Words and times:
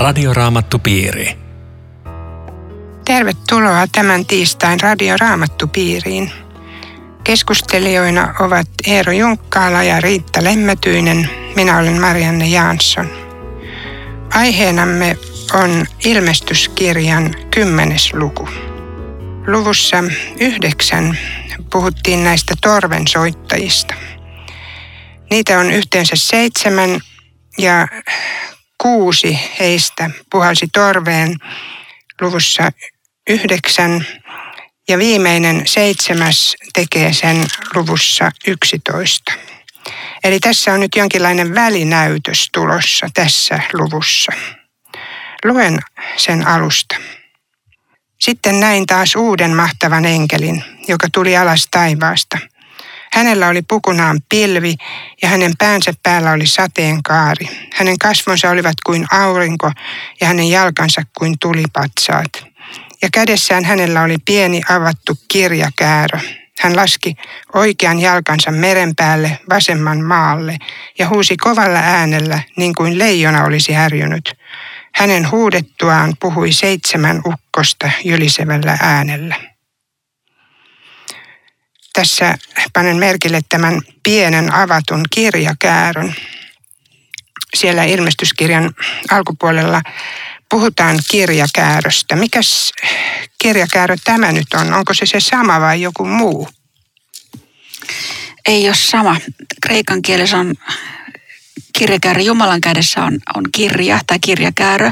Radioraamattupiiri. 0.00 1.38
Tervetuloa 3.04 3.86
tämän 3.92 4.26
tiistain 4.26 4.80
Radioraamattupiiriin. 4.80 6.32
Keskustelijoina 7.24 8.34
ovat 8.40 8.66
Eero 8.86 9.12
Junkkaala 9.12 9.82
ja 9.82 10.00
Riitta 10.00 10.44
Lemmetyinen. 10.44 11.30
Minä 11.56 11.78
olen 11.78 12.00
Marianne 12.00 12.48
Jansson. 12.48 13.08
Aiheenamme 14.34 15.16
on 15.54 15.86
ilmestyskirjan 16.04 17.34
kymmenes 17.54 18.14
luku. 18.14 18.48
Luvussa 19.46 19.96
yhdeksän 20.40 21.18
puhuttiin 21.72 22.24
näistä 22.24 22.54
torvensoittajista. 22.60 23.94
Niitä 25.30 25.58
on 25.58 25.70
yhteensä 25.70 26.16
seitsemän 26.16 27.00
ja 27.58 27.88
kuusi 28.82 29.38
heistä 29.60 30.10
puhalsi 30.30 30.66
torveen 30.72 31.36
luvussa 32.20 32.72
yhdeksän 33.30 34.06
ja 34.88 34.98
viimeinen 34.98 35.62
seitsemäs 35.66 36.56
tekee 36.74 37.12
sen 37.12 37.46
luvussa 37.74 38.30
yksitoista. 38.46 39.32
Eli 40.24 40.40
tässä 40.40 40.72
on 40.72 40.80
nyt 40.80 40.96
jonkinlainen 40.96 41.54
välinäytös 41.54 42.48
tulossa 42.52 43.06
tässä 43.14 43.60
luvussa. 43.72 44.32
Luen 45.44 45.78
sen 46.16 46.46
alusta. 46.46 46.96
Sitten 48.20 48.60
näin 48.60 48.86
taas 48.86 49.16
uuden 49.16 49.56
mahtavan 49.56 50.04
enkelin, 50.04 50.64
joka 50.88 51.06
tuli 51.12 51.36
alas 51.36 51.68
taivaasta. 51.70 52.38
Hänellä 53.12 53.48
oli 53.48 53.62
pukunaan 53.62 54.20
pilvi 54.28 54.74
ja 55.22 55.28
hänen 55.28 55.52
päänsä 55.58 55.92
päällä 56.02 56.32
oli 56.32 56.46
sateenkaari. 56.46 57.48
Hänen 57.74 57.98
kasvonsa 57.98 58.50
olivat 58.50 58.76
kuin 58.86 59.06
aurinko 59.10 59.72
ja 60.20 60.26
hänen 60.26 60.50
jalkansa 60.50 61.02
kuin 61.18 61.38
tulipatsaat. 61.40 62.50
Ja 63.02 63.08
kädessään 63.12 63.64
hänellä 63.64 64.02
oli 64.02 64.16
pieni 64.24 64.62
avattu 64.68 65.18
kirjakäärö. 65.28 66.18
Hän 66.60 66.76
laski 66.76 67.16
oikean 67.54 67.98
jalkansa 67.98 68.50
meren 68.50 68.96
päälle 68.96 69.38
vasemman 69.50 70.04
maalle 70.04 70.56
ja 70.98 71.08
huusi 71.08 71.36
kovalla 71.36 71.78
äänellä 71.78 72.40
niin 72.56 72.74
kuin 72.74 72.98
leijona 72.98 73.44
olisi 73.44 73.72
härjynyt. 73.72 74.34
Hänen 74.94 75.30
huudettuaan 75.30 76.12
puhui 76.20 76.52
seitsemän 76.52 77.20
ukkosta 77.26 77.90
jylisevällä 78.04 78.78
äänellä. 78.82 79.49
Tässä 82.00 82.38
panen 82.72 82.96
merkille 82.96 83.40
tämän 83.48 83.80
pienen 84.02 84.52
avatun 84.52 85.02
kirjakäärön. 85.10 86.14
Siellä 87.54 87.84
ilmestyskirjan 87.84 88.74
alkupuolella 89.10 89.82
puhutaan 90.50 90.98
kirjakääröstä. 91.10 92.16
Mikäs 92.16 92.72
kirjakäärö 93.42 93.96
tämä 94.04 94.32
nyt 94.32 94.46
on? 94.54 94.74
Onko 94.74 94.94
se 94.94 95.06
se 95.06 95.20
sama 95.20 95.60
vai 95.60 95.82
joku 95.82 96.04
muu? 96.04 96.48
Ei 98.46 98.68
ole 98.68 98.76
sama. 98.76 99.16
Kreikan 99.62 100.02
kielessä 100.02 100.38
on 100.38 100.54
kirjakäärö 101.78 102.20
Jumalan 102.20 102.60
kädessä 102.60 103.04
on, 103.04 103.18
on 103.34 103.44
kirja 103.52 104.00
tai 104.06 104.18
kirjakäärö. 104.18 104.86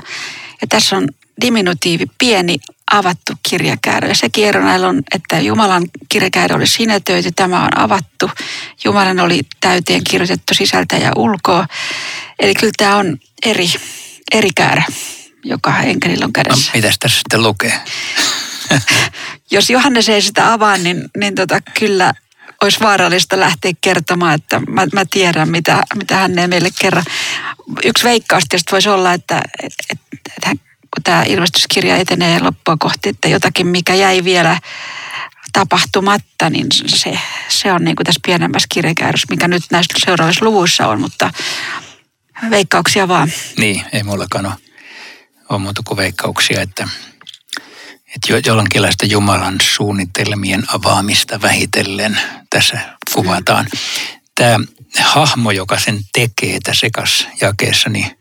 Ja 0.61 0.67
tässä 0.69 0.97
on 0.97 1.09
diminutiivi, 1.41 2.07
pieni 2.19 2.57
avattu 2.93 3.33
kirjakäärö. 3.49 4.09
Ja 4.09 4.15
se 4.15 4.29
kierro 4.29 4.65
näillä 4.65 4.89
on, 4.89 5.03
että 5.15 5.41
Jumalan 5.41 5.83
kirjakäärö 6.09 6.55
oli 6.55 6.67
sinetöity, 6.67 7.33
tämä 7.37 7.65
on 7.65 7.79
avattu. 7.79 8.31
Jumalan 8.85 9.21
oli 9.21 9.41
täyteen 9.61 10.05
kirjoitettu 10.11 10.55
sisältä 10.55 10.97
ja 10.97 11.13
ulkoa. 11.17 11.67
Eli 12.39 12.55
kyllä 12.55 12.73
tämä 12.77 12.97
on 12.97 13.19
eri, 13.47 13.67
eri 14.33 14.51
käärä, 14.57 14.83
joka 15.45 15.79
enkelillä 15.79 16.25
on 16.25 16.33
kädessä. 16.33 16.71
No, 16.71 16.77
mitäs 16.79 16.99
tässä 16.99 17.19
sitten 17.19 17.43
lukee? 17.43 17.81
Jos 19.51 19.71
Johannes 19.71 20.09
ei 20.09 20.23
sitä 20.23 20.53
avaa, 20.53 20.77
niin, 20.77 21.05
niin 21.17 21.35
tota, 21.35 21.61
kyllä 21.79 22.15
olisi 22.63 22.81
vaarallista 22.81 23.41
lähteä 23.41 23.73
kertomaan, 23.81 24.35
että 24.35 24.61
mä, 24.61 24.87
mä 24.93 25.05
tiedän, 25.11 25.51
mitä, 25.51 25.83
mitä 25.95 26.17
hän 26.17 26.39
ei 26.39 26.49
meille 26.49 26.69
kerran. 26.81 27.05
Yksi 27.85 28.05
veikkaus 28.05 28.45
tietysti 28.49 28.73
voisi 28.73 28.89
olla, 28.89 29.13
että, 29.13 29.43
että, 29.63 29.85
että 30.37 30.68
kun 30.99 31.03
tämä 31.03 31.23
ilmestyskirja 31.23 31.97
etenee 31.97 32.41
loppua 32.41 32.77
kohti, 32.79 33.09
että 33.09 33.29
jotakin, 33.29 33.67
mikä 33.67 33.95
jäi 33.95 34.25
vielä 34.25 34.61
tapahtumatta, 35.53 36.51
niin 36.51 36.67
se, 36.87 37.19
se 37.49 37.73
on 37.73 37.85
niin 37.85 37.97
kuin 37.97 38.05
tässä 38.05 38.21
pienemmässä 38.27 38.67
kirjakäärössä, 38.73 39.27
mikä 39.31 39.49
nyt 39.49 39.63
näissä 39.71 39.95
seuraavissa 40.05 40.45
luvuissa 40.45 40.89
on, 40.89 41.01
mutta 41.01 41.31
veikkauksia 42.51 43.09
vaan. 43.09 43.33
Niin, 43.59 43.83
ei 43.93 44.03
mullakaan 44.03 44.47
ole, 44.47 44.55
ole 45.49 45.59
muuta 45.59 45.83
kuin 45.87 45.97
veikkauksia, 45.97 46.61
että 46.61 46.89
että 48.15 48.49
jonkinlaista 48.51 49.07
Jumalan 49.07 49.57
suunnitelmien 49.61 50.65
avaamista 50.69 51.43
vähitellen 51.43 52.21
tässä 52.51 52.79
kuvataan. 53.15 53.67
Tämä 54.35 54.59
hahmo, 55.01 55.51
joka 55.51 55.79
sen 55.79 55.99
tekee 56.13 56.59
tässä 56.65 56.87
ekas 56.87 57.29
jakeessa, 57.41 57.91
niin 57.91 58.18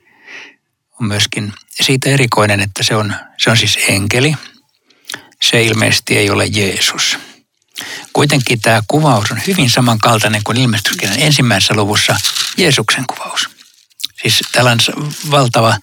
on 1.01 1.07
myöskin 1.07 1.53
siitä 1.81 2.09
erikoinen, 2.09 2.59
että 2.59 2.83
se 2.83 2.95
on, 2.95 3.15
se 3.37 3.49
on 3.49 3.57
siis 3.57 3.79
enkeli. 3.87 4.35
Se 5.41 5.61
ilmeisesti 5.63 6.17
ei 6.17 6.29
ole 6.29 6.45
Jeesus. 6.45 7.17
Kuitenkin 8.13 8.61
tämä 8.61 8.81
kuvaus 8.87 9.31
on 9.31 9.41
hyvin 9.47 9.69
samankaltainen 9.69 10.41
kuin 10.43 10.57
ilmestyskirjan 10.57 11.19
ensimmäisessä 11.19 11.73
luvussa 11.73 12.15
Jeesuksen 12.57 13.03
kuvaus. 13.07 13.49
Siis 14.21 14.39
tällainen 14.51 14.85
valtava 15.31 15.77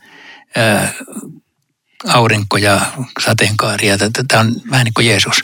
ää, 0.56 0.92
aurinko 2.08 2.56
ja 2.56 2.80
sateenkaari. 3.20 3.88
Ja 3.88 3.98
tämä 4.28 4.40
on 4.40 4.56
vähän 4.70 4.84
niin 4.84 4.94
kuin 4.94 5.06
Jeesus. 5.06 5.42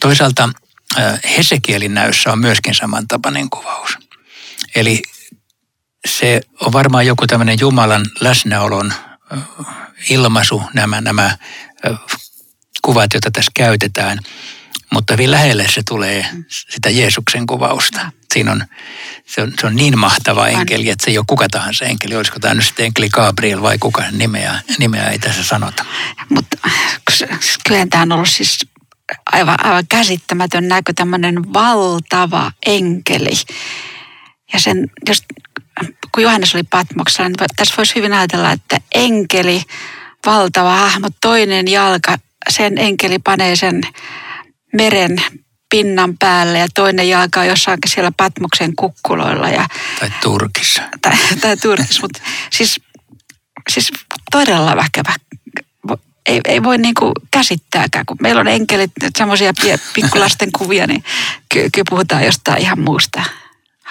Toisaalta 0.00 0.48
Hesekielin 1.36 1.94
näyssä 1.94 2.32
on 2.32 2.38
myöskin 2.38 2.74
samantapainen 2.74 3.50
kuvaus. 3.50 3.90
Eli 4.74 5.02
se 6.06 6.40
on 6.60 6.72
varmaan 6.72 7.06
joku 7.06 7.26
tämmöinen 7.26 7.60
Jumalan 7.60 8.06
läsnäolon 8.20 8.92
ilmaisu, 10.10 10.62
nämä, 10.74 11.00
nämä 11.00 11.38
kuvat, 12.82 13.14
joita 13.14 13.30
tässä 13.30 13.50
käytetään. 13.54 14.18
Mutta 14.92 15.12
hyvin 15.12 15.30
lähelle 15.30 15.66
se 15.68 15.82
tulee 15.88 16.26
sitä 16.70 16.90
Jeesuksen 16.90 17.46
kuvausta. 17.46 18.12
Siinä 18.34 18.52
on, 18.52 18.64
se 19.26 19.42
on, 19.42 19.52
se 19.60 19.66
on 19.66 19.76
niin 19.76 19.98
mahtava 19.98 20.48
enkeli, 20.48 20.90
että 20.90 21.04
se 21.04 21.10
ei 21.10 21.18
ole 21.18 21.24
kuka 21.28 21.48
tahansa 21.48 21.84
enkeli. 21.84 22.16
Olisiko 22.16 22.38
tämä 22.40 22.54
nyt 22.54 22.64
sitten 22.64 22.86
enkeli 22.86 23.08
Gabriel 23.08 23.62
vai 23.62 23.78
kuka 23.78 24.04
nimeä, 24.12 24.60
nimeä 24.78 25.08
ei 25.08 25.18
tässä 25.18 25.44
sanota. 25.44 25.84
Mutta 26.28 26.58
kyllä 27.68 27.86
tämä 27.90 28.02
on 28.02 28.12
ollut 28.12 28.28
siis 28.28 28.66
aivan, 29.32 29.64
aivan 29.66 29.86
käsittämätön 29.88 30.68
näkö, 30.68 30.92
tämmöinen 30.96 31.52
valtava 31.52 32.52
enkeli. 32.66 33.34
Ja 34.52 34.60
sen, 34.60 34.90
jos, 35.08 35.22
kun 36.18 36.22
Johannes 36.22 36.54
oli 36.54 36.62
Patmoksella, 36.62 37.28
niin 37.28 37.36
tässä 37.56 37.74
voisi 37.76 37.94
hyvin 37.94 38.12
ajatella, 38.12 38.52
että 38.52 38.80
enkeli, 38.94 39.62
valtava 40.26 40.76
hahmo, 40.76 41.08
toinen 41.20 41.68
jalka, 41.68 42.18
sen 42.48 42.78
enkeli 42.78 43.18
panee 43.18 43.56
sen 43.56 43.82
meren 44.72 45.22
pinnan 45.70 46.18
päälle 46.18 46.58
ja 46.58 46.66
toinen 46.74 47.08
jalka 47.08 47.40
on 47.40 47.46
jossain 47.46 47.78
siellä 47.86 48.12
Patmoksen 48.16 48.76
kukkuloilla. 48.76 49.48
Ja, 49.48 49.66
tai 50.00 50.10
Turkissa. 50.22 50.82
Tai, 51.02 51.12
tai 51.40 51.56
Turkissa, 51.56 52.00
mutta 52.02 52.20
siis, 52.52 52.80
siis 53.70 53.92
todella 54.30 54.76
väkevä. 54.76 55.14
Ei, 56.26 56.40
ei 56.44 56.62
voi 56.62 56.78
niinku 56.78 57.12
käsittääkään, 57.30 58.06
kun 58.06 58.16
meillä 58.20 58.40
on 58.40 58.48
enkelit, 58.48 58.92
semmoisia 59.18 59.52
pikkulasten 59.94 60.52
kuvia, 60.52 60.86
niin 60.86 61.04
kyllä 61.52 61.68
ky 61.72 61.82
puhutaan 61.90 62.24
jostain 62.24 62.62
ihan 62.62 62.80
muusta. 62.80 63.22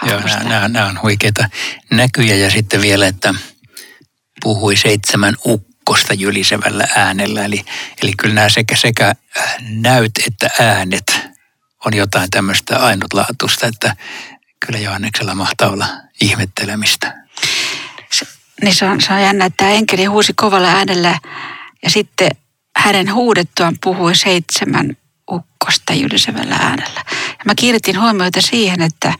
Joo, 0.03 0.19
nämä, 0.19 0.44
nämä, 0.44 0.67
nämä 0.67 0.85
on 0.85 1.01
huikeita 1.01 1.49
näkyjä 1.91 2.35
ja 2.35 2.51
sitten 2.51 2.81
vielä, 2.81 3.07
että 3.07 3.33
puhui 4.44 4.75
seitsemän 4.75 5.35
ukkosta 5.45 6.13
jylisevällä 6.13 6.88
äänellä. 6.95 7.45
Eli, 7.45 7.65
eli 8.03 8.11
kyllä 8.17 8.33
nämä 8.33 8.49
sekä, 8.49 8.75
sekä 8.75 9.15
näyt 9.69 10.11
että 10.27 10.49
äänet 10.59 11.19
on 11.85 11.94
jotain 11.94 12.29
tämmöistä 12.29 12.77
ainutlaatuista, 12.77 13.67
että 13.67 13.95
kyllä 14.65 14.79
Johanneksella 14.79 15.35
mahtaa 15.35 15.69
olla 15.69 15.88
ihmettelemistä. 16.21 17.23
Se, 18.11 18.27
niin 18.61 18.75
se 18.75 18.85
on, 18.85 19.01
se 19.01 19.13
on 19.13 19.21
jännä, 19.21 19.45
että 19.45 19.57
tämä 19.57 19.71
enkeli 19.71 20.05
huusi 20.05 20.33
kovalla 20.33 20.67
äänellä 20.67 21.19
ja 21.83 21.89
sitten 21.89 22.29
hänen 22.77 23.13
huudettuaan 23.13 23.75
puhui 23.83 24.15
seitsemän 24.15 24.97
ukkosta 25.31 25.94
jylisevällä 25.94 26.55
äänellä. 26.55 27.03
Ja 27.09 27.45
mä 27.45 27.55
kiinnitin 27.55 28.01
huomiota 28.01 28.41
siihen, 28.41 28.81
että 28.81 29.13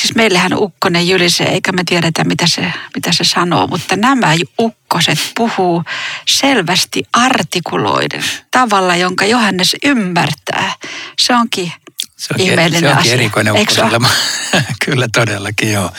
Siis 0.00 0.14
meillähän 0.14 0.54
ukkonen 0.54 1.08
jylisee, 1.08 1.46
eikä 1.46 1.72
me 1.72 1.82
tiedetä, 1.84 2.24
mitä 2.24 2.46
se, 2.46 2.72
mitä 2.94 3.12
se 3.12 3.24
sanoo, 3.24 3.66
mutta 3.66 3.96
nämä 3.96 4.34
ukkoset 4.60 5.18
puhuu 5.36 5.84
selvästi 6.28 7.02
artikuloiden 7.12 8.24
tavalla, 8.50 8.96
jonka 8.96 9.24
Johannes 9.24 9.76
ymmärtää. 9.84 10.72
Se 11.18 11.34
onkin 11.34 11.72
se 12.16 12.34
onkin, 12.34 12.46
ihmeellinen 12.46 12.80
se 12.80 12.88
onkin 12.88 13.00
asia. 13.00 13.14
erikoinen 13.14 13.52
ukkosella. 13.52 14.10
Kyllä 14.84 15.06
todellakin, 15.12 15.72
joo. 15.72 15.90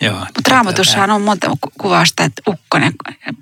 joo. 0.00 0.18
Mutta 0.18 0.50
raamatussahan 0.50 1.10
on 1.10 1.22
monta 1.22 1.50
kuvausta, 1.80 2.24
että 2.24 2.42
ukkonen 2.48 2.92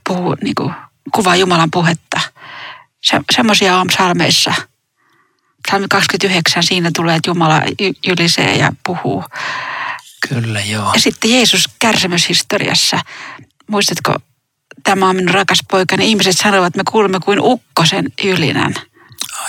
puhuu 0.08 0.36
niin 0.42 0.54
kuin 0.54 0.74
kuvaa 1.14 1.36
Jumalan 1.36 1.70
puhetta. 1.70 2.20
Se, 3.00 3.20
semmoisia 3.32 3.76
on 3.76 3.86
psalmeissa. 3.86 4.54
Psalmi 5.68 5.86
29, 5.88 6.62
siinä 6.62 6.90
tulee, 6.96 7.16
että 7.16 7.30
Jumala 7.30 7.62
ylisee 8.06 8.56
ja 8.56 8.72
puhuu. 8.86 9.24
Kyllä, 10.28 10.60
joo. 10.60 10.90
Ja 10.94 11.00
sitten 11.00 11.30
Jeesus 11.30 11.68
kärsimyshistoriassa. 11.78 13.00
Muistatko, 13.66 14.16
tämä 14.82 15.08
on 15.08 15.16
minun 15.16 15.34
rakas 15.34 15.58
poikani. 15.70 16.08
Ihmiset 16.08 16.38
sanovat, 16.38 16.66
että 16.66 16.78
me 16.78 16.82
kuulemme 16.90 17.20
kuin 17.20 17.40
ukkosen 17.40 18.12
ylinän. 18.24 18.74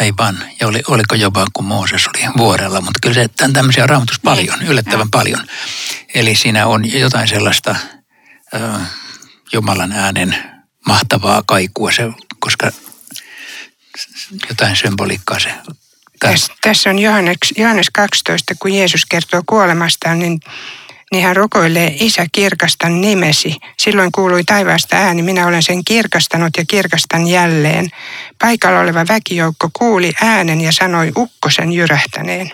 Aivan. 0.01 0.37
Ja 0.59 0.67
oli, 0.67 0.81
oliko 0.87 1.15
jopa 1.15 1.45
kun 1.53 1.65
Mooses 1.65 2.07
oli 2.07 2.33
vuorella, 2.37 2.81
mutta 2.81 2.99
kyllä 3.01 3.13
se 3.13 3.27
tämän 3.27 3.53
tämmöisiä 3.53 3.83
on 3.83 3.89
raamatus 3.89 4.17
niin. 4.17 4.23
paljon, 4.23 4.61
yllättävän 4.61 4.99
ja. 4.99 5.09
paljon. 5.11 5.47
Eli 6.13 6.35
siinä 6.35 6.67
on 6.67 6.91
jotain 6.91 7.27
sellaista 7.27 7.75
ö, 8.53 8.59
Jumalan 9.53 9.91
äänen 9.91 10.37
mahtavaa 10.87 11.43
kaikua, 11.45 11.91
se, 11.91 12.03
koska 12.39 12.71
jotain 14.49 14.75
symboliikkaa 14.75 15.39
se 15.39 15.53
tässä, 16.19 16.53
tässä 16.61 16.89
on 16.89 16.99
Johannes, 16.99 17.37
Johannes 17.57 17.89
12, 17.93 18.53
kun 18.59 18.73
Jeesus 18.73 19.05
kertoo 19.05 19.41
kuolemastaan, 19.45 20.19
niin, 20.19 20.39
niin 21.11 21.23
hän 21.23 21.35
rukoilee, 21.35 21.95
Isä 21.99 22.25
kirkastan 22.31 23.01
nimesi. 23.01 23.55
Silloin 23.77 24.11
kuului 24.11 24.43
taivaasta 24.43 24.95
ääni, 24.95 25.21
minä 25.21 25.47
olen 25.47 25.63
sen 25.63 25.85
kirkastanut 25.85 26.57
ja 26.57 26.65
kirkastan 26.67 27.27
jälleen. 27.27 27.89
Paikalla 28.41 28.79
oleva 28.79 29.05
väkijoukko 29.09 29.69
kuuli 29.73 30.13
äänen 30.21 30.61
ja 30.61 30.71
sanoi 30.71 31.11
ukkosen 31.17 31.73
jyrähtäneen. 31.73 32.51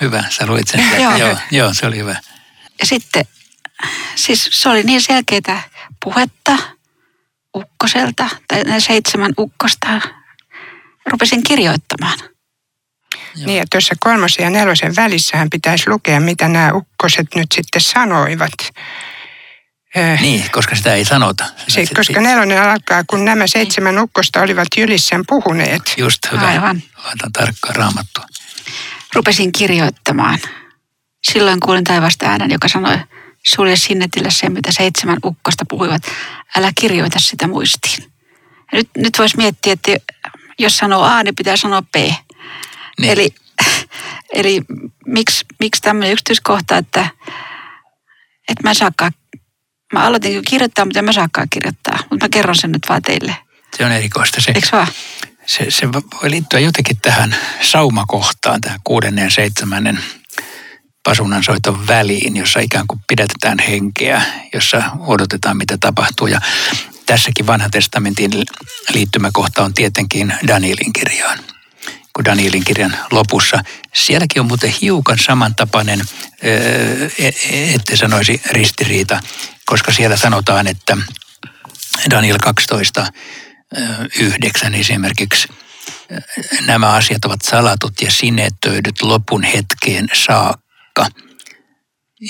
Hyvä, 0.00 0.24
sä 0.28 0.46
luit 0.46 0.68
sen. 0.68 0.84
joo. 1.02 1.16
joo, 1.16 1.36
joo, 1.50 1.74
se 1.74 1.86
oli 1.86 1.98
hyvä. 1.98 2.16
Ja 2.80 2.86
sitten, 2.86 3.24
siis 4.14 4.48
se 4.52 4.68
oli 4.68 4.82
niin 4.82 5.02
selkeää 5.02 5.62
puhetta 6.04 6.58
ukkoselta, 7.56 8.28
tai 8.48 8.64
ne 8.64 8.80
seitsemän 8.80 9.32
ukkosta. 9.38 10.00
Rupesin 11.06 11.42
kirjoittamaan. 11.42 12.18
Joo. 13.36 13.46
Niin 13.46 13.58
ja 13.58 13.64
tuossa 13.70 13.94
kolmosen 14.00 14.42
ja 14.42 14.50
nelosen 14.50 14.96
välissähän 14.96 15.50
pitäisi 15.50 15.90
lukea, 15.90 16.20
mitä 16.20 16.48
nämä 16.48 16.72
ukkoset 16.72 17.26
nyt 17.34 17.52
sitten 17.54 17.80
sanoivat. 17.80 18.52
Niin, 20.20 20.50
koska 20.52 20.76
sitä 20.76 20.94
ei 20.94 21.04
sanota. 21.04 21.44
Se, 21.68 21.84
koska 21.96 22.20
nelonen 22.20 22.62
alkaa, 22.62 23.04
kun 23.06 23.24
nämä 23.24 23.46
seitsemän 23.46 23.98
ukkosta 23.98 24.42
olivat 24.42 24.68
Jylissän 24.76 25.24
puhuneet. 25.26 25.94
Just 25.96 26.18
hyvä. 26.32 26.46
Aivan. 26.46 26.82
Laitan 27.04 27.32
tarkkaan 27.32 27.76
raamattua. 27.76 28.24
Rupesin 29.14 29.52
kirjoittamaan. 29.52 30.38
Silloin 31.32 31.60
kuulin 31.60 31.84
taivasta 31.84 32.26
äänen, 32.26 32.50
joka 32.50 32.68
sanoi, 32.68 32.98
sulje 33.46 33.76
sinnetille 33.76 34.30
se, 34.30 34.48
mitä 34.48 34.72
seitsemän 34.72 35.18
ukkosta 35.24 35.64
puhuivat. 35.68 36.02
Älä 36.56 36.70
kirjoita 36.80 37.18
sitä 37.20 37.46
muistiin. 37.46 38.12
nyt, 38.72 38.88
nyt 38.96 39.18
voisi 39.18 39.36
miettiä, 39.36 39.72
että 39.72 39.92
jos 40.58 40.76
sanoo 40.76 41.02
A, 41.02 41.22
niin 41.22 41.34
pitää 41.34 41.56
sanoa 41.56 41.82
B. 41.82 41.96
Niin. 43.00 43.12
Eli, 43.12 43.34
eli 44.32 44.62
miksi, 45.06 45.44
miksi 45.60 45.82
tämmöinen 45.82 46.12
yksityiskohta, 46.12 46.76
että, 46.76 47.08
että 48.48 48.62
mä 48.62 48.74
saakaan, 48.74 49.12
mä 49.92 50.04
aloitin 50.04 50.42
kirjoittaa, 50.44 50.84
mutta 50.84 50.98
en 50.98 51.04
mä 51.04 51.12
saakaan 51.12 51.48
kirjoittaa, 51.50 51.98
mutta 52.10 52.24
mä 52.24 52.28
kerron 52.28 52.56
sen 52.56 52.72
nyt 52.72 52.82
vaan 52.88 53.02
teille. 53.02 53.36
Se 53.76 53.84
on 53.84 53.92
erikoista 53.92 54.40
se. 54.40 54.52
Eikö 54.54 54.68
vaan? 54.72 54.88
Se, 55.46 55.66
se 55.68 55.92
voi 55.92 56.30
liittyä 56.30 56.60
jotenkin 56.60 56.96
tähän 57.02 57.36
saumakohtaan, 57.62 58.60
tähän 58.60 58.80
kuudennen 58.84 59.24
ja 59.24 59.30
seitsemännen 59.30 59.98
pasunan 61.02 61.44
soiton 61.44 61.86
väliin, 61.86 62.36
jossa 62.36 62.60
ikään 62.60 62.86
kuin 62.86 63.00
pidetään 63.08 63.58
henkeä, 63.58 64.22
jossa 64.54 64.82
odotetaan 64.98 65.56
mitä 65.56 65.78
tapahtuu. 65.80 66.26
Ja 66.26 66.40
tässäkin 67.06 67.46
vanhan 67.46 67.70
testamentin 67.70 68.30
liittymäkohta 68.94 69.64
on 69.64 69.74
tietenkin 69.74 70.34
Danielin 70.48 70.92
kirjaan 70.92 71.38
kuin 72.16 72.24
Danielin 72.24 72.64
kirjan 72.64 72.96
lopussa. 73.10 73.60
Sielläkin 73.94 74.40
on 74.40 74.46
muuten 74.46 74.74
hiukan 74.80 75.18
samantapainen, 75.18 76.00
e, 76.42 76.50
e, 77.18 77.74
että 77.74 77.96
sanoisi 77.96 78.42
ristiriita, 78.50 79.20
koska 79.66 79.92
siellä 79.92 80.16
sanotaan, 80.16 80.66
että 80.66 80.96
Daniel 82.10 82.38
12, 82.42 83.06
9 84.20 84.74
esimerkiksi, 84.74 85.48
nämä 86.66 86.90
asiat 86.90 87.24
ovat 87.24 87.42
salatut 87.42 88.00
ja 88.00 88.10
sinetöidyt 88.10 89.02
lopun 89.02 89.42
hetkeen 89.42 90.08
saakka. 90.26 91.06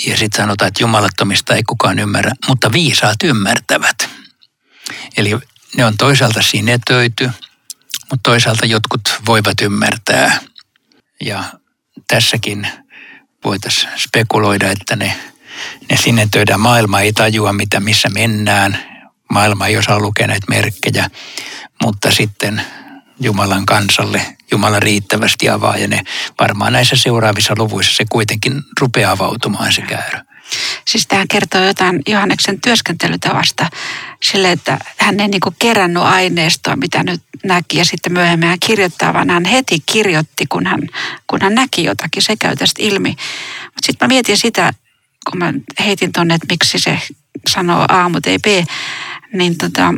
Ja 0.05 0.17
sitten 0.17 0.43
sanotaan, 0.43 0.67
että 0.67 0.83
jumalattomista 0.83 1.55
ei 1.55 1.63
kukaan 1.63 1.99
ymmärrä, 1.99 2.31
mutta 2.47 2.71
viisaat 2.71 3.23
ymmärtävät. 3.23 4.09
Eli 5.17 5.37
ne 5.77 5.85
on 5.85 5.97
toisaalta 5.97 6.41
sinetöity– 6.41 7.31
mutta 8.11 8.29
toisaalta 8.29 8.65
jotkut 8.65 9.01
voivat 9.25 9.61
ymmärtää. 9.61 10.39
Ja 11.21 11.43
tässäkin 12.07 12.67
voitaisiin 13.43 13.91
spekuloida, 13.97 14.71
että 14.71 14.95
ne, 14.95 15.19
ne 15.89 15.97
sinetöidään. 15.97 16.59
Maailma 16.59 17.01
ei 17.01 17.13
tajua, 17.13 17.53
mitä, 17.53 17.79
missä 17.79 18.09
mennään. 18.09 18.79
Maailma 19.31 19.67
ei 19.67 19.77
osaa 19.77 19.99
lukea 19.99 20.27
näitä 20.27 20.45
merkkejä, 20.49 21.09
mutta 21.83 22.11
sitten 22.11 22.61
Jumalan 23.19 23.65
kansalle 23.65 24.37
Jumala 24.51 24.79
riittävästi 24.79 25.49
avaa 25.49 25.77
ja 25.77 25.87
ne 25.87 26.03
varmaan 26.39 26.73
näissä 26.73 26.95
seuraavissa 26.95 27.53
luvuissa 27.57 27.95
se 27.95 28.05
kuitenkin 28.09 28.63
rupeaa 28.81 29.11
avautumaan 29.11 29.73
se 29.73 29.81
käyrä. 29.81 30.26
Siis 30.87 31.07
tämä 31.07 31.25
kertoo 31.29 31.63
jotain 31.63 32.01
Johanneksen 32.07 32.61
työskentelytavasta 32.61 33.69
sille, 34.23 34.51
että 34.51 34.79
hän 34.97 35.19
ei 35.19 35.27
niinku 35.27 35.53
kerännyt 35.59 36.03
aineistoa, 36.03 36.75
mitä 36.75 37.03
nyt 37.03 37.21
näki 37.43 37.77
ja 37.77 37.85
sitten 37.85 38.13
myöhemmin 38.13 38.49
hän 38.49 38.59
kirjoittaa, 38.59 39.13
vaan 39.13 39.29
hän 39.29 39.45
heti 39.45 39.77
kirjoitti, 39.85 40.45
kun 40.49 40.67
hän, 40.67 40.81
kun 41.27 41.41
hän 41.41 41.55
näki 41.55 41.83
jotakin. 41.83 42.23
Se 42.23 42.35
käy 42.35 42.55
tästä 42.55 42.83
ilmi. 42.83 43.09
Mutta 43.63 43.85
sitten 43.85 44.07
mä 44.07 44.13
mietin 44.13 44.37
sitä, 44.37 44.73
kun 45.29 45.39
mä 45.39 45.53
heitin 45.79 46.11
tuonne, 46.11 46.35
että 46.35 46.47
miksi 46.49 46.79
se 46.79 46.99
sanoo 47.49 47.85
A, 47.89 48.09
mutta 48.09 48.29
ei 48.29 48.39
B, 48.39 48.45
niin 49.33 49.57
tota, 49.57 49.93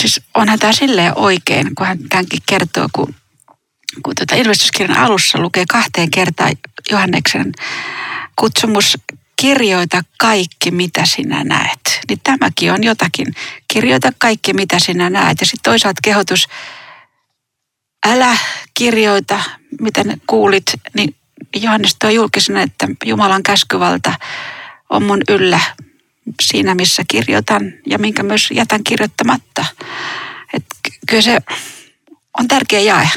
siis 0.00 0.20
onhan 0.34 0.58
tämä 0.58 0.72
silleen 0.72 1.18
oikein, 1.18 1.74
kun 1.74 1.86
hän 1.86 1.98
tämänkin 2.08 2.40
kertoo, 2.46 2.88
kun, 2.92 3.14
kun 4.02 4.14
tota 4.14 4.34
ilmestyskirjan 4.34 4.98
alussa 4.98 5.40
lukee 5.40 5.64
kahteen 5.68 6.10
kertaan 6.10 6.52
Johanneksen 6.90 7.52
kutsumus 8.36 8.98
kirjoita 9.40 10.04
kaikki, 10.18 10.70
mitä 10.70 11.06
sinä 11.06 11.44
näet. 11.44 11.80
Niin 12.08 12.20
tämäkin 12.22 12.72
on 12.72 12.84
jotakin. 12.84 13.34
Kirjoita 13.68 14.12
kaikki, 14.18 14.52
mitä 14.52 14.78
sinä 14.78 15.10
näet. 15.10 15.40
Ja 15.40 15.46
sitten 15.46 15.70
toisaalta 15.70 16.00
kehotus, 16.02 16.48
älä 18.06 18.36
kirjoita, 18.74 19.42
mitä 19.80 20.04
kuulit, 20.26 20.64
niin 20.94 21.14
Johannes 21.56 21.96
tuo 22.00 22.10
julkisena, 22.10 22.62
että 22.62 22.88
Jumalan 23.04 23.42
käskyvalta 23.42 24.14
on 24.90 25.02
mun 25.02 25.20
yllä 25.28 25.60
siinä, 26.42 26.74
missä 26.74 27.02
kirjoitan 27.08 27.72
ja 27.86 27.98
minkä 27.98 28.22
myös 28.22 28.50
jätän 28.50 28.84
kirjoittamatta. 28.84 29.64
Et 30.52 30.64
kyllä 31.08 31.22
se 31.22 31.38
on 32.38 32.48
tärkeä 32.48 32.80
jae. 32.80 33.08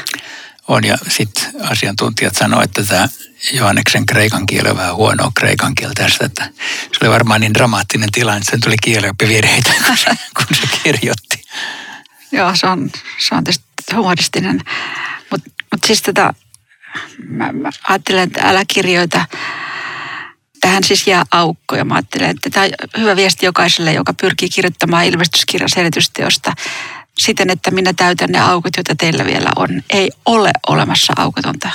On 0.68 0.84
ja 0.84 0.98
sitten 1.08 1.44
asiantuntijat 1.62 2.34
sanoivat, 2.34 2.64
että 2.64 2.84
tämä 2.84 3.08
Johanneksen 3.52 4.06
kreikan 4.06 4.46
kieli 4.46 4.68
on 4.68 4.76
vähän 4.76 4.94
huonoa 4.94 5.32
kreikan 5.38 5.74
kieltä 5.74 6.06
että 6.24 6.50
se 6.64 6.98
oli 7.02 7.10
varmaan 7.10 7.40
niin 7.40 7.54
dramaattinen 7.54 8.12
tilanne, 8.12 8.38
että 8.38 8.50
sen 8.50 8.60
tuli 8.60 8.76
kielioppivirheitä, 8.82 9.72
kun 9.86 9.96
se, 9.96 10.10
kun 10.36 10.56
se 10.56 10.78
kirjoitti. 10.82 11.42
Joo, 12.32 12.56
se 12.56 12.66
on, 12.66 12.90
se 13.18 13.34
on 13.34 13.44
tietysti 13.44 13.94
humoristinen. 13.94 14.60
Mutta 15.30 15.50
mut 15.72 15.84
siis 15.86 16.02
tätä, 16.02 16.34
mä, 17.28 17.52
mä 17.52 17.70
ajattelen, 17.88 18.22
että 18.22 18.40
älä 18.42 18.62
kirjoita. 18.74 19.26
Tähän 20.60 20.84
siis 20.84 21.06
jää 21.06 21.24
aukko 21.30 21.76
ja 21.76 21.84
mä 21.84 21.94
ajattelen, 21.94 22.30
että 22.30 22.50
tämä 22.50 22.66
on 22.66 23.00
hyvä 23.00 23.16
viesti 23.16 23.46
jokaiselle, 23.46 23.92
joka 23.92 24.14
pyrkii 24.14 24.48
kirjoittamaan 24.48 25.04
ilmestyskirjan 25.04 25.70
selitysteosta 25.74 26.52
siten, 27.18 27.50
että 27.50 27.70
minä 27.70 27.92
täytän 27.92 28.30
ne 28.30 28.40
aukot, 28.40 28.76
joita 28.76 28.94
teillä 28.94 29.24
vielä 29.24 29.50
on. 29.56 29.82
Ei 29.90 30.10
ole 30.26 30.50
olemassa 30.68 31.12
aukotonta 31.16 31.70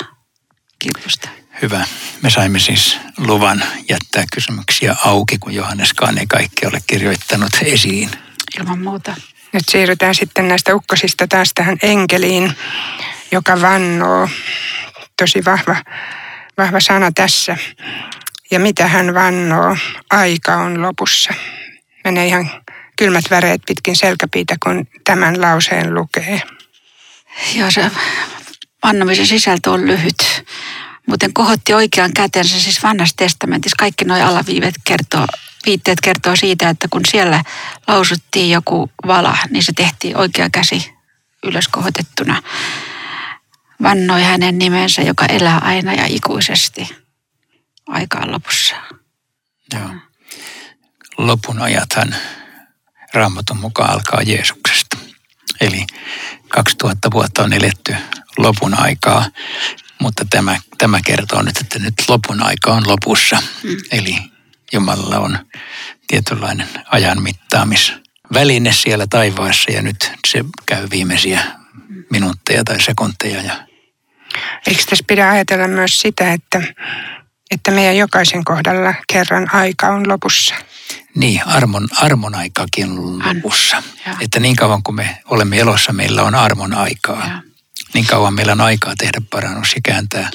kirjoitusta. 0.78 1.28
Hyvä. 1.62 1.84
Me 2.22 2.30
saimme 2.30 2.58
siis 2.58 2.98
luvan 3.18 3.62
jättää 3.88 4.24
kysymyksiä 4.32 4.96
auki, 5.04 5.38
kun 5.38 5.54
Johanneskaan 5.54 6.18
ei 6.18 6.26
kaikki 6.26 6.66
ole 6.66 6.78
kirjoittanut 6.86 7.50
esiin. 7.62 8.10
Ilman 8.60 8.78
muuta. 8.78 9.14
Nyt 9.52 9.64
siirrytään 9.68 10.14
sitten 10.14 10.48
näistä 10.48 10.74
ukkosista 10.74 11.28
taas 11.28 11.50
tähän 11.54 11.76
enkeliin, 11.82 12.52
joka 13.32 13.60
vannoo. 13.60 14.28
Tosi 15.18 15.44
vahva, 15.44 15.76
vahva 16.58 16.80
sana 16.80 17.12
tässä. 17.14 17.56
Ja 18.50 18.60
mitä 18.60 18.88
hän 18.88 19.14
vannoo? 19.14 19.76
Aika 20.10 20.56
on 20.56 20.82
lopussa. 20.82 21.34
Menee 22.04 22.26
ihan 22.26 22.50
kylmät 22.96 23.24
väreet 23.30 23.62
pitkin 23.66 23.96
selkäpiitä, 23.96 24.56
kun 24.62 24.86
tämän 25.04 25.40
lauseen 25.40 25.94
lukee. 25.94 26.42
Joo, 27.54 27.70
se 27.70 27.90
vannomisen 28.82 29.26
sisältö 29.26 29.70
on 29.70 29.86
lyhyt. 29.86 30.46
Muuten 31.06 31.32
kohotti 31.32 31.74
oikean 31.74 32.12
kätensä, 32.12 32.60
siis 32.60 32.82
vanhassa 32.82 33.16
testamentissa 33.16 33.76
kaikki 33.78 34.04
nuo 34.04 34.16
alaviivet 34.16 34.74
kertoo 34.84 35.26
viitteet 35.66 36.00
kertoo 36.00 36.36
siitä, 36.36 36.68
että 36.68 36.88
kun 36.90 37.00
siellä 37.10 37.44
lausuttiin 37.88 38.50
joku 38.50 38.90
vala, 39.06 39.38
niin 39.50 39.62
se 39.62 39.72
tehtiin 39.72 40.16
oikea 40.16 40.50
käsi 40.50 40.94
ylöskohotettuna. 41.44 42.42
Vannoi 43.82 44.22
hänen 44.22 44.58
nimensä, 44.58 45.02
joka 45.02 45.26
elää 45.26 45.58
aina 45.58 45.94
ja 45.94 46.04
ikuisesti 46.06 46.96
aikaan 47.86 48.32
lopussa. 48.32 48.74
Joo. 49.74 49.90
Lopun 51.18 51.62
ajathan 51.62 52.16
raamatun 53.14 53.56
mukaan 53.56 53.90
alkaa 53.90 54.22
Jeesuksesta. 54.22 54.96
Eli 55.60 55.86
2000 56.48 57.10
vuotta 57.12 57.42
on 57.42 57.52
eletty 57.52 57.96
lopun 58.38 58.80
aikaa, 58.80 59.24
mutta 60.00 60.24
tämä, 60.30 60.60
tämä 60.78 61.00
kertoo 61.04 61.42
nyt, 61.42 61.56
että 61.56 61.78
nyt 61.78 61.94
lopun 62.08 62.42
aika 62.42 62.72
on 62.72 62.88
lopussa. 62.88 63.42
Mm. 63.62 63.76
Eli 63.92 64.16
Jumalalla 64.72 65.18
on 65.18 65.38
tietynlainen 66.08 66.68
ajan 66.86 67.22
mittaamisväline 67.22 68.72
siellä 68.72 69.06
taivaassa 69.10 69.72
ja 69.72 69.82
nyt 69.82 70.12
se 70.28 70.44
käy 70.66 70.88
viimeisiä 70.90 71.44
minuutteja 72.10 72.64
tai 72.64 72.80
sekunteja. 72.80 73.42
Ja... 73.42 73.66
Eikö 74.66 74.82
tässä 74.90 75.04
pidä 75.06 75.30
ajatella 75.30 75.68
myös 75.68 76.00
sitä, 76.00 76.32
että, 76.32 76.62
että 77.50 77.70
meidän 77.70 77.96
jokaisen 77.96 78.44
kohdalla 78.44 78.94
kerran 79.12 79.54
aika 79.54 79.88
on 79.88 80.08
lopussa? 80.08 80.54
Niin, 81.14 81.46
armon, 81.46 81.88
armon 82.00 82.34
aikakin 82.34 82.90
on 82.90 83.18
lopussa. 83.18 83.82
Ja. 84.06 84.16
Että 84.20 84.40
niin 84.40 84.56
kauan 84.56 84.82
kuin 84.82 84.94
me 84.94 85.18
olemme 85.24 85.58
elossa, 85.58 85.92
meillä 85.92 86.22
on 86.22 86.34
armon 86.34 86.74
aikaa. 86.74 87.26
Ja. 87.26 87.42
Niin 87.94 88.06
kauan 88.06 88.34
meillä 88.34 88.52
on 88.52 88.60
aikaa 88.60 88.94
tehdä 88.98 89.20
parannus 89.30 89.74
ja 89.74 89.80
kääntää 89.84 90.30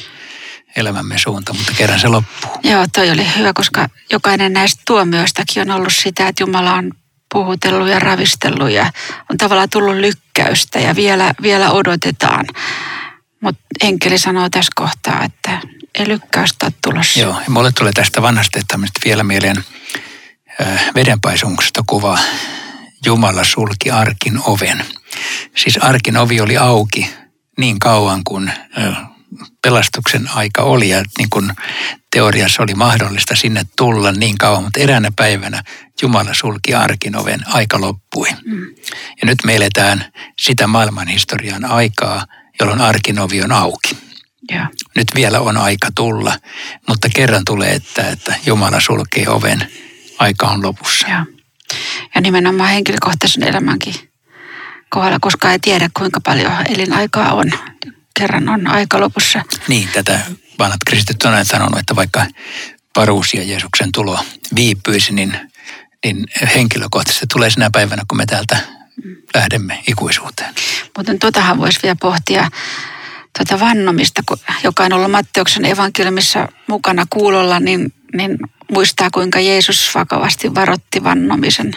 elämämme 0.76 1.18
suunta, 1.18 1.54
mutta 1.54 1.74
kerran 1.78 2.00
se 2.00 2.08
loppuu. 2.08 2.52
Joo, 2.64 2.86
toi 2.96 3.12
oli 3.12 3.28
hyvä, 3.38 3.54
koska 3.54 3.90
jokainen 4.12 4.54
näistä 4.54 4.82
tuomioistakin 4.88 5.62
on 5.62 5.78
ollut 5.78 5.94
sitä, 5.94 6.28
että 6.28 6.44
Jumala 6.44 6.74
on 6.74 6.92
puhutellut 7.34 7.88
ja 7.88 8.00
ravistellut 8.00 8.70
ja 8.70 8.92
on 9.32 9.38
tavallaan 9.38 9.70
tullut 9.70 9.96
lykkäystä 9.96 10.80
ja 10.80 10.96
vielä, 10.96 11.34
vielä 11.42 11.72
odotetaan. 11.72 12.46
Mutta 13.42 13.62
enkeli 13.82 14.18
sanoo 14.18 14.50
tässä 14.50 14.72
kohtaa, 14.76 15.24
että 15.24 15.60
ei 16.00 16.08
lykkäystä 16.08 16.66
ole 16.66 16.74
tulossa. 16.84 17.20
Joo, 17.20 17.36
ja 17.44 17.50
mulle 17.50 17.72
tulee 17.72 17.94
tästä 17.94 18.22
vanhasta 18.22 18.60
vielä 19.06 19.24
mieleen 19.24 19.64
äh, 20.62 20.86
vedenpaisumuksesta 20.96 21.84
kuva. 21.88 22.20
Jumala 23.06 23.44
sulki 23.44 23.92
arkin 23.92 24.40
oven. 24.46 24.86
Siis 25.56 25.78
arkin 25.78 26.18
ovi 26.18 26.42
oli 26.42 26.58
auki 26.58 27.14
niin 27.62 27.80
kauan 27.80 28.22
kuin 28.24 28.52
pelastuksen 29.62 30.30
aika 30.36 30.62
oli 30.62 30.90
ja 30.90 31.04
niin 31.18 31.30
kuin 31.30 31.52
teoriassa 32.12 32.64
oli 32.64 32.74
mahdollista 32.74 33.36
sinne 33.36 33.62
tulla 33.78 34.12
niin 34.12 34.38
kauan, 34.38 34.64
mutta 34.64 34.80
eräänä 34.80 35.12
päivänä 35.16 35.64
Jumala 36.02 36.34
sulki 36.34 36.74
arkin 36.74 37.16
oven, 37.16 37.40
aika 37.48 37.82
loppui. 37.82 38.28
Mm. 38.46 38.66
Ja 39.22 39.26
nyt 39.26 39.38
me 39.46 39.56
eletään 39.56 40.06
sitä 40.40 40.68
maailmanhistorian 40.68 41.66
aikaa, 41.66 42.26
jolloin 42.60 42.82
arkin 42.82 43.20
ovi 43.20 43.42
on 43.42 43.52
auki. 43.52 43.98
Ja. 44.52 44.70
Nyt 44.96 45.08
vielä 45.16 45.40
on 45.40 45.58
aika 45.58 45.88
tulla, 45.96 46.38
mutta 46.88 47.10
kerran 47.16 47.46
tulee, 47.46 47.72
että, 47.72 48.10
että 48.10 48.36
Jumala 48.46 48.80
sulkee 48.80 49.30
oven, 49.30 49.72
aika 50.20 50.48
on 50.48 50.64
lopussa. 50.64 51.08
Ja, 51.08 51.26
ja 52.16 52.22
nimenomaan 52.22 52.70
henkilökohtaisen 52.70 53.44
elämänkin 53.44 54.11
kohdalla, 54.92 55.20
koska 55.22 55.52
ei 55.52 55.60
tiedä 55.60 55.90
kuinka 55.94 56.22
paljon 56.22 56.52
elinaikaa 56.70 57.34
on 57.34 57.52
kerran 58.20 58.50
on 58.50 58.68
aika 58.68 59.00
lopussa. 59.00 59.42
Niin, 59.68 59.90
tätä 59.94 60.20
vanhat 60.60 60.80
kristityt 60.86 61.24
on 61.24 61.46
sanonut, 61.46 61.80
että 61.80 61.96
vaikka 61.96 62.26
paruus 62.94 63.34
ja 63.34 63.44
Jeesuksen 63.44 63.92
tulo 63.92 64.20
viipyisi, 64.56 65.14
niin, 65.14 65.38
niin 66.06 66.28
henkilökohtaisesti 66.56 67.26
tulee 67.34 67.50
sinä 67.50 67.70
päivänä, 67.72 68.04
kun 68.08 68.18
me 68.18 68.26
täältä 68.26 68.58
lähdemme 69.36 69.84
ikuisuuteen. 69.88 70.54
Mutta 70.98 71.12
tuotahan 71.22 71.58
voisi 71.58 71.80
vielä 71.84 71.96
pohtia 71.96 72.50
tuota 73.38 73.60
vannomista, 73.60 74.24
joka 74.64 74.84
on 74.84 74.94
ollut 74.94 75.12
Matteuksen 75.12 75.66
evankeliumissa 75.66 76.48
mukana 76.68 77.06
kuulolla, 77.10 77.60
niin, 77.60 77.94
niin 78.14 78.38
muistaa 78.72 79.10
kuinka 79.14 79.40
Jeesus 79.40 79.96
vakavasti 79.96 80.56
varotti 80.56 81.04
vannomisen 81.04 81.74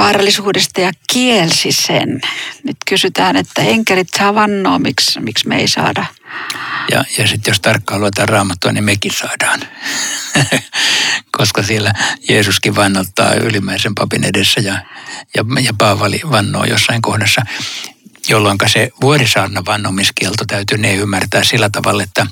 vaarallisuudesta 0.00 0.80
ja 0.80 0.92
kielsi 1.12 1.72
sen. 1.72 2.20
Nyt 2.64 2.76
kysytään, 2.88 3.36
että 3.36 3.62
enkelit 3.62 4.08
saa 4.18 4.34
vannoa, 4.34 4.78
miksi, 4.78 5.20
miksi 5.20 5.48
me 5.48 5.56
ei 5.56 5.68
saada. 5.68 6.04
Ja, 6.90 7.04
ja 7.18 7.28
sitten 7.28 7.52
jos 7.52 7.60
tarkkaan 7.60 8.00
luetaan 8.00 8.28
raamattua, 8.28 8.72
niin 8.72 8.84
mekin 8.84 9.12
saadaan. 9.12 9.60
Koska 11.38 11.62
siellä 11.62 11.92
Jeesuskin 12.28 12.76
vannottaa 12.76 13.34
ylimmäisen 13.34 13.94
papin 13.94 14.24
edessä 14.24 14.60
ja, 14.60 14.74
ja, 15.36 15.44
ja 15.62 15.72
Paavali 15.78 16.20
vannoo 16.30 16.64
jossain 16.64 17.02
kohdassa 17.02 17.42
jolloin 18.30 18.58
se 18.66 18.90
vuorisaarna 19.00 19.62
vannomiskielto 19.66 20.44
täytyy 20.46 20.78
ne 20.78 20.94
ymmärtää 20.94 21.44
sillä 21.44 21.70
tavalla, 21.70 22.02
että 22.02 22.26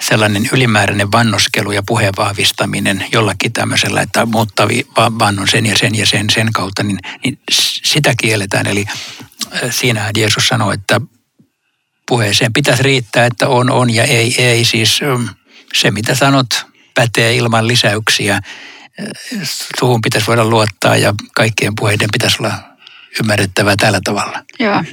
sellainen 0.00 0.48
ylimääräinen 0.52 1.12
vannoskelu 1.12 1.72
ja 1.72 1.82
puheen 1.86 2.12
vahvistaminen 2.16 3.06
jollakin 3.12 3.52
tämmöisellä, 3.52 4.00
että 4.00 4.26
muuttavi 4.26 4.86
vannon 4.96 5.48
sen 5.48 5.66
ja 5.66 5.76
sen 5.78 5.94
ja 5.94 6.06
sen 6.06 6.30
sen 6.30 6.52
kautta, 6.52 6.82
niin, 6.82 6.98
niin 7.24 7.38
sitä 7.84 8.14
kielletään. 8.20 8.66
Eli 8.66 8.84
äh, 8.88 9.60
siinä 9.70 10.10
Jeesus 10.16 10.48
sanoi, 10.48 10.74
että 10.74 11.00
puheeseen 12.08 12.52
pitäisi 12.52 12.82
riittää, 12.82 13.26
että 13.26 13.48
on, 13.48 13.70
on 13.70 13.94
ja 13.94 14.04
ei, 14.04 14.34
ei. 14.38 14.64
Siis 14.64 15.00
ähm, 15.02 15.26
se, 15.74 15.90
mitä 15.90 16.14
sanot, 16.14 16.66
pätee 16.94 17.34
ilman 17.34 17.68
lisäyksiä. 17.68 18.34
Äh, 18.34 18.42
suhun 19.80 20.00
pitäisi 20.00 20.26
voida 20.26 20.44
luottaa 20.44 20.96
ja 20.96 21.14
kaikkien 21.34 21.74
puheiden 21.74 22.08
pitäisi 22.12 22.36
olla 22.40 22.73
ymmärrettävää 23.20 23.74
tällä 23.76 24.00
tavalla. 24.04 24.42
Joo, 24.58 24.84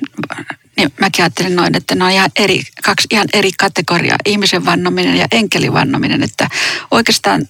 niin 0.78 0.94
mäkin 1.00 1.24
ajattelin 1.24 1.56
noin, 1.56 1.78
että 1.78 1.96
ne 1.96 2.06
on 2.06 2.12
ihan 2.12 2.32
eri, 2.36 2.64
kaksi 2.84 3.08
ihan 3.12 3.28
eri 3.34 3.52
kategoriaa, 3.60 4.18
ihmisen 4.26 4.66
vannominen 4.66 5.18
ja 5.18 5.28
enkelin 5.32 5.74
vannominen, 5.74 6.24
että 6.24 6.50
oikeastaan 6.92 7.48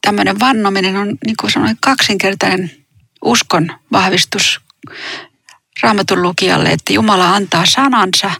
tämmöinen 0.00 0.40
vannominen 0.40 0.96
on, 0.96 1.18
niin 1.26 1.36
kuin 1.40 1.50
sanoin, 1.50 1.76
kaksinkertainen 1.80 2.70
uskon 3.24 3.72
vahvistus 3.92 4.60
raamatun 5.82 6.22
lukijalle, 6.22 6.72
että 6.72 6.92
Jumala 6.92 7.34
antaa 7.34 7.66
sanansa, 7.66 8.30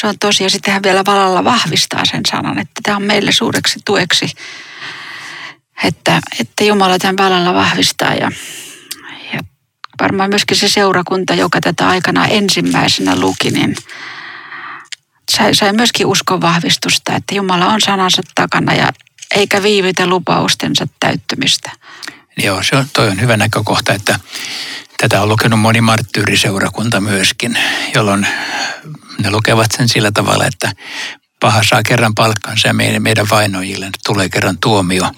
se 0.00 0.06
on 0.06 0.18
tosi, 0.18 0.44
ja 0.44 0.50
sitten 0.50 0.74
hän 0.74 0.82
vielä 0.82 1.04
valalla 1.06 1.44
vahvistaa 1.44 2.04
sen 2.04 2.22
sanan, 2.30 2.58
että 2.58 2.80
tämä 2.82 2.96
on 2.96 3.02
meille 3.02 3.32
suureksi 3.32 3.80
tueksi, 3.84 4.26
että, 5.84 6.20
että 6.40 6.64
Jumala 6.64 6.98
tämän 6.98 7.16
valalla 7.16 7.54
vahvistaa 7.54 8.14
ja 8.14 8.30
varmaan 10.00 10.30
myöskin 10.30 10.56
se 10.56 10.68
seurakunta, 10.68 11.34
joka 11.34 11.60
tätä 11.60 11.88
aikana 11.88 12.26
ensimmäisenä 12.26 13.20
luki, 13.20 13.50
niin 13.50 13.76
sai, 15.36 15.54
sai 15.54 15.72
myöskin 15.72 16.06
uskon 16.06 16.40
vahvistusta, 16.40 17.16
että 17.16 17.34
Jumala 17.34 17.66
on 17.66 17.80
sanansa 17.80 18.22
takana 18.34 18.74
ja 18.74 18.92
eikä 19.34 19.62
viivytä 19.62 20.06
lupaustensa 20.06 20.86
täyttymistä. 21.00 21.70
Joo, 22.36 22.62
se 22.62 22.76
on, 22.76 22.86
toi 22.92 23.08
on 23.08 23.20
hyvä 23.20 23.36
näkökohta, 23.36 23.92
että 23.92 24.20
tätä 24.98 25.22
on 25.22 25.28
lukenut 25.28 25.60
moni 25.60 25.80
marttyyriseurakunta 25.80 27.00
myöskin, 27.00 27.58
jolloin 27.94 28.26
ne 29.18 29.30
lukevat 29.30 29.66
sen 29.76 29.88
sillä 29.88 30.10
tavalla, 30.12 30.46
että 30.46 30.72
paha 31.40 31.62
saa 31.68 31.82
kerran 31.82 32.14
palkkansa 32.14 32.68
ja 32.68 32.74
meidän, 32.74 33.02
meidän 33.02 33.26
vainoijille 33.30 33.90
tulee 34.06 34.28
kerran 34.28 34.58
tuomio 34.58 35.10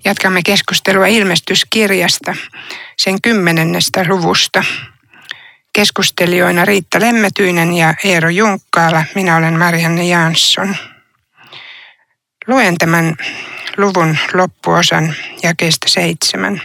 Jatkamme 0.04 0.40
keskustelua 0.46 1.06
ilmestyskirjasta, 1.06 2.34
sen 2.98 3.22
kymmenennestä 3.22 4.04
luvusta. 4.08 4.64
Keskustelijoina 5.76 6.64
Riitta 6.64 7.00
Lemmetyinen 7.00 7.72
ja 7.72 7.94
Eero 8.04 8.28
Junkkaala. 8.28 9.04
Minä 9.14 9.36
olen 9.36 9.58
Marianne 9.58 10.06
Jansson. 10.06 10.76
Luen 12.46 12.78
tämän 12.78 13.16
luvun 13.76 14.18
loppuosan 14.34 15.14
jakeesta 15.42 15.88
seitsemän. 15.88 16.62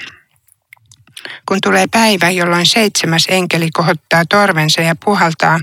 Kun 1.48 1.58
tulee 1.63 1.88
päivä, 1.88 2.30
jolloin 2.30 2.66
seitsemäs 2.66 3.28
enkeli 3.30 3.70
kohottaa 3.72 4.25
torvensa 4.25 4.82
ja 4.82 4.96
puhaltaa, 5.06 5.60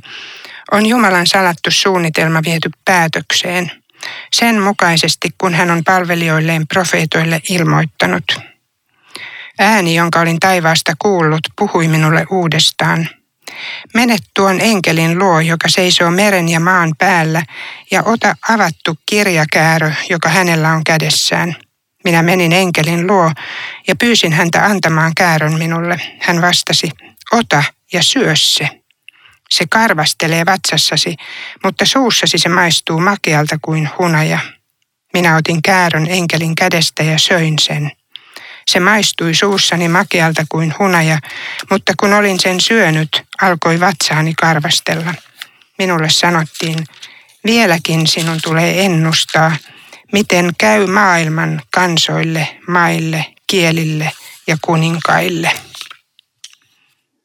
on 0.72 0.86
Jumalan 0.86 1.26
salattu 1.26 1.70
suunnitelma 1.70 2.42
viety 2.44 2.70
päätökseen. 2.84 3.72
Sen 4.32 4.62
mukaisesti, 4.62 5.28
kun 5.38 5.54
hän 5.54 5.70
on 5.70 5.84
palvelijoilleen 5.84 6.66
profeetoille 6.66 7.40
ilmoittanut. 7.50 8.40
Ääni, 9.58 9.94
jonka 9.94 10.20
olin 10.20 10.40
taivaasta 10.40 10.92
kuullut, 10.98 11.42
puhui 11.56 11.88
minulle 11.88 12.26
uudestaan– 12.30 13.08
Mene 13.94 14.16
tuon 14.34 14.60
enkelin 14.60 15.18
luo, 15.18 15.40
joka 15.40 15.68
seisoo 15.68 16.10
meren 16.10 16.48
ja 16.48 16.60
maan 16.60 16.92
päällä, 16.98 17.42
ja 17.90 18.02
ota 18.02 18.36
avattu 18.48 18.98
kirjakäärö, 19.06 19.92
joka 20.10 20.28
hänellä 20.28 20.72
on 20.72 20.84
kädessään. 20.84 21.56
Minä 22.04 22.22
menin 22.22 22.52
enkelin 22.52 23.06
luo 23.06 23.32
ja 23.88 23.96
pyysin 23.96 24.32
häntä 24.32 24.64
antamaan 24.64 25.12
käärön 25.16 25.58
minulle. 25.58 26.00
Hän 26.20 26.42
vastasi, 26.42 26.90
ota 27.32 27.64
ja 27.92 28.02
syö 28.02 28.32
se. 28.36 28.68
Se 29.50 29.64
karvastelee 29.70 30.46
vatsassasi, 30.46 31.16
mutta 31.64 31.84
suussasi 31.84 32.38
se 32.38 32.48
maistuu 32.48 33.00
makealta 33.00 33.58
kuin 33.62 33.90
hunaja. 33.98 34.38
Minä 35.12 35.36
otin 35.36 35.62
käärön 35.62 36.06
enkelin 36.06 36.54
kädestä 36.54 37.02
ja 37.02 37.18
söin 37.18 37.54
sen. 37.58 37.92
Se 38.70 38.80
maistui 38.80 39.34
suussani 39.34 39.88
makealta 39.88 40.44
kuin 40.48 40.74
hunaja, 40.78 41.18
mutta 41.70 41.92
kun 42.00 42.12
olin 42.14 42.40
sen 42.40 42.60
syönyt, 42.60 43.22
alkoi 43.42 43.80
vatsaani 43.80 44.34
karvastella. 44.34 45.14
Minulle 45.78 46.10
sanottiin, 46.10 46.86
vieläkin 47.44 48.06
sinun 48.06 48.38
tulee 48.42 48.84
ennustaa, 48.84 49.56
miten 50.12 50.52
käy 50.58 50.86
maailman 50.86 51.62
kansoille, 51.74 52.48
maille, 52.68 53.26
kielille 53.46 54.12
ja 54.46 54.56
kuninkaille. 54.60 55.52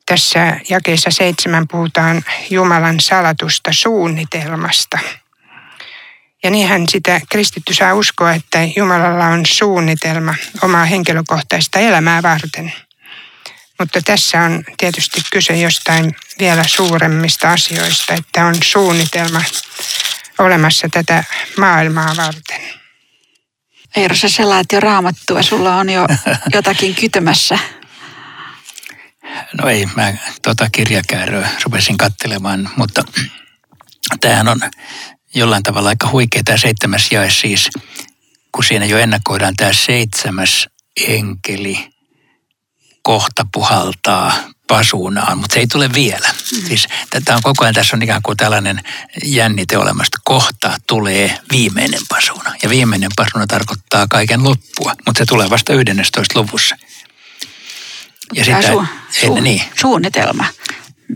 Tässä 0.05 0.60
jakeessa 0.69 1.12
seitsemän 1.12 1.67
puhutaan 1.67 2.24
Jumalan 2.50 3.00
salatusta 3.00 3.71
suunnitelmasta. 3.74 5.00
Ja 6.43 6.50
niinhän 6.50 6.83
sitä 6.89 7.21
kristitty 7.29 7.74
saa 7.74 7.93
uskoa, 7.93 8.33
että 8.33 8.60
Jumalalla 8.75 9.25
on 9.25 9.45
suunnitelma 9.45 10.36
omaa 10.62 10.86
henkilökohtaista 10.86 11.79
elämää 11.79 12.24
varten. 12.24 12.74
Mutta 13.79 14.01
tässä 14.01 14.41
on 14.41 14.63
tietysti 14.77 15.21
kyse 15.31 15.57
jostain 15.57 16.15
vielä 16.39 16.63
suuremmista 16.67 17.51
asioista, 17.51 18.13
että 18.13 18.45
on 18.45 18.55
suunnitelma 18.63 19.41
olemassa 20.39 20.89
tätä 20.91 21.24
maailmaa 21.57 22.13
varten. 22.17 22.62
Eero, 23.95 24.15
sä 24.15 24.29
selaat 24.29 24.71
jo 24.71 24.79
raamattua, 24.79 25.41
sulla 25.41 25.75
on 25.75 25.89
jo 25.89 26.07
jotakin 26.55 26.95
kytömässä. 26.95 27.60
No 29.62 29.69
ei, 29.69 29.86
mä 29.95 30.13
tota 30.41 30.69
kirjakääröä 30.71 31.50
rupesin 31.63 31.98
kattelemaan, 31.98 32.69
mutta 32.75 33.03
tämähän 34.21 34.48
on 34.48 34.60
jollain 35.36 35.64
tavalla 35.64 35.90
aika 35.90 36.10
huikea 36.12 36.42
tämä 36.46 36.58
seitsemäs 36.58 37.12
jae 37.12 37.30
siis, 37.30 37.70
kun 38.52 38.64
siinä 38.64 38.86
jo 38.86 38.98
ennakoidaan 38.98 39.56
tämä 39.56 39.74
seitsemäs 39.74 40.68
enkeli 41.08 41.90
kohta 43.02 43.46
puhaltaa 43.54 44.34
pasuunaan, 44.68 45.38
mutta 45.38 45.54
se 45.54 45.60
ei 45.60 45.68
tule 45.68 45.94
vielä. 45.94 46.28
Mm. 46.28 46.68
Siis 46.68 46.88
tämä 47.26 47.36
on 47.36 47.44
koko 47.44 47.64
ajan, 47.64 47.74
tässä 47.74 47.96
on 47.96 48.02
ikään 48.02 48.22
kuin 48.22 48.38
tällainen 48.38 48.82
jännite 49.26 49.78
olemasta. 49.78 50.18
Kohta 50.24 50.78
tulee 50.88 51.38
viimeinen 51.52 52.02
pasuuna. 52.10 52.54
Ja 52.64 52.70
viimeinen 52.70 53.12
pasuuna 53.16 53.48
tarkoittaa 53.48 54.06
kaiken 54.10 54.44
loppua, 54.44 54.94
mutta 55.06 55.18
se 55.18 55.26
tulee 55.26 55.50
vasta 55.50 55.74
11. 55.74 56.40
luvussa. 56.40 56.76
Ja 58.34 58.46
sitä, 58.46 58.62
su, 58.62 58.86
su, 59.10 59.36
niin. 59.36 59.62
suunnitelma. 59.82 60.46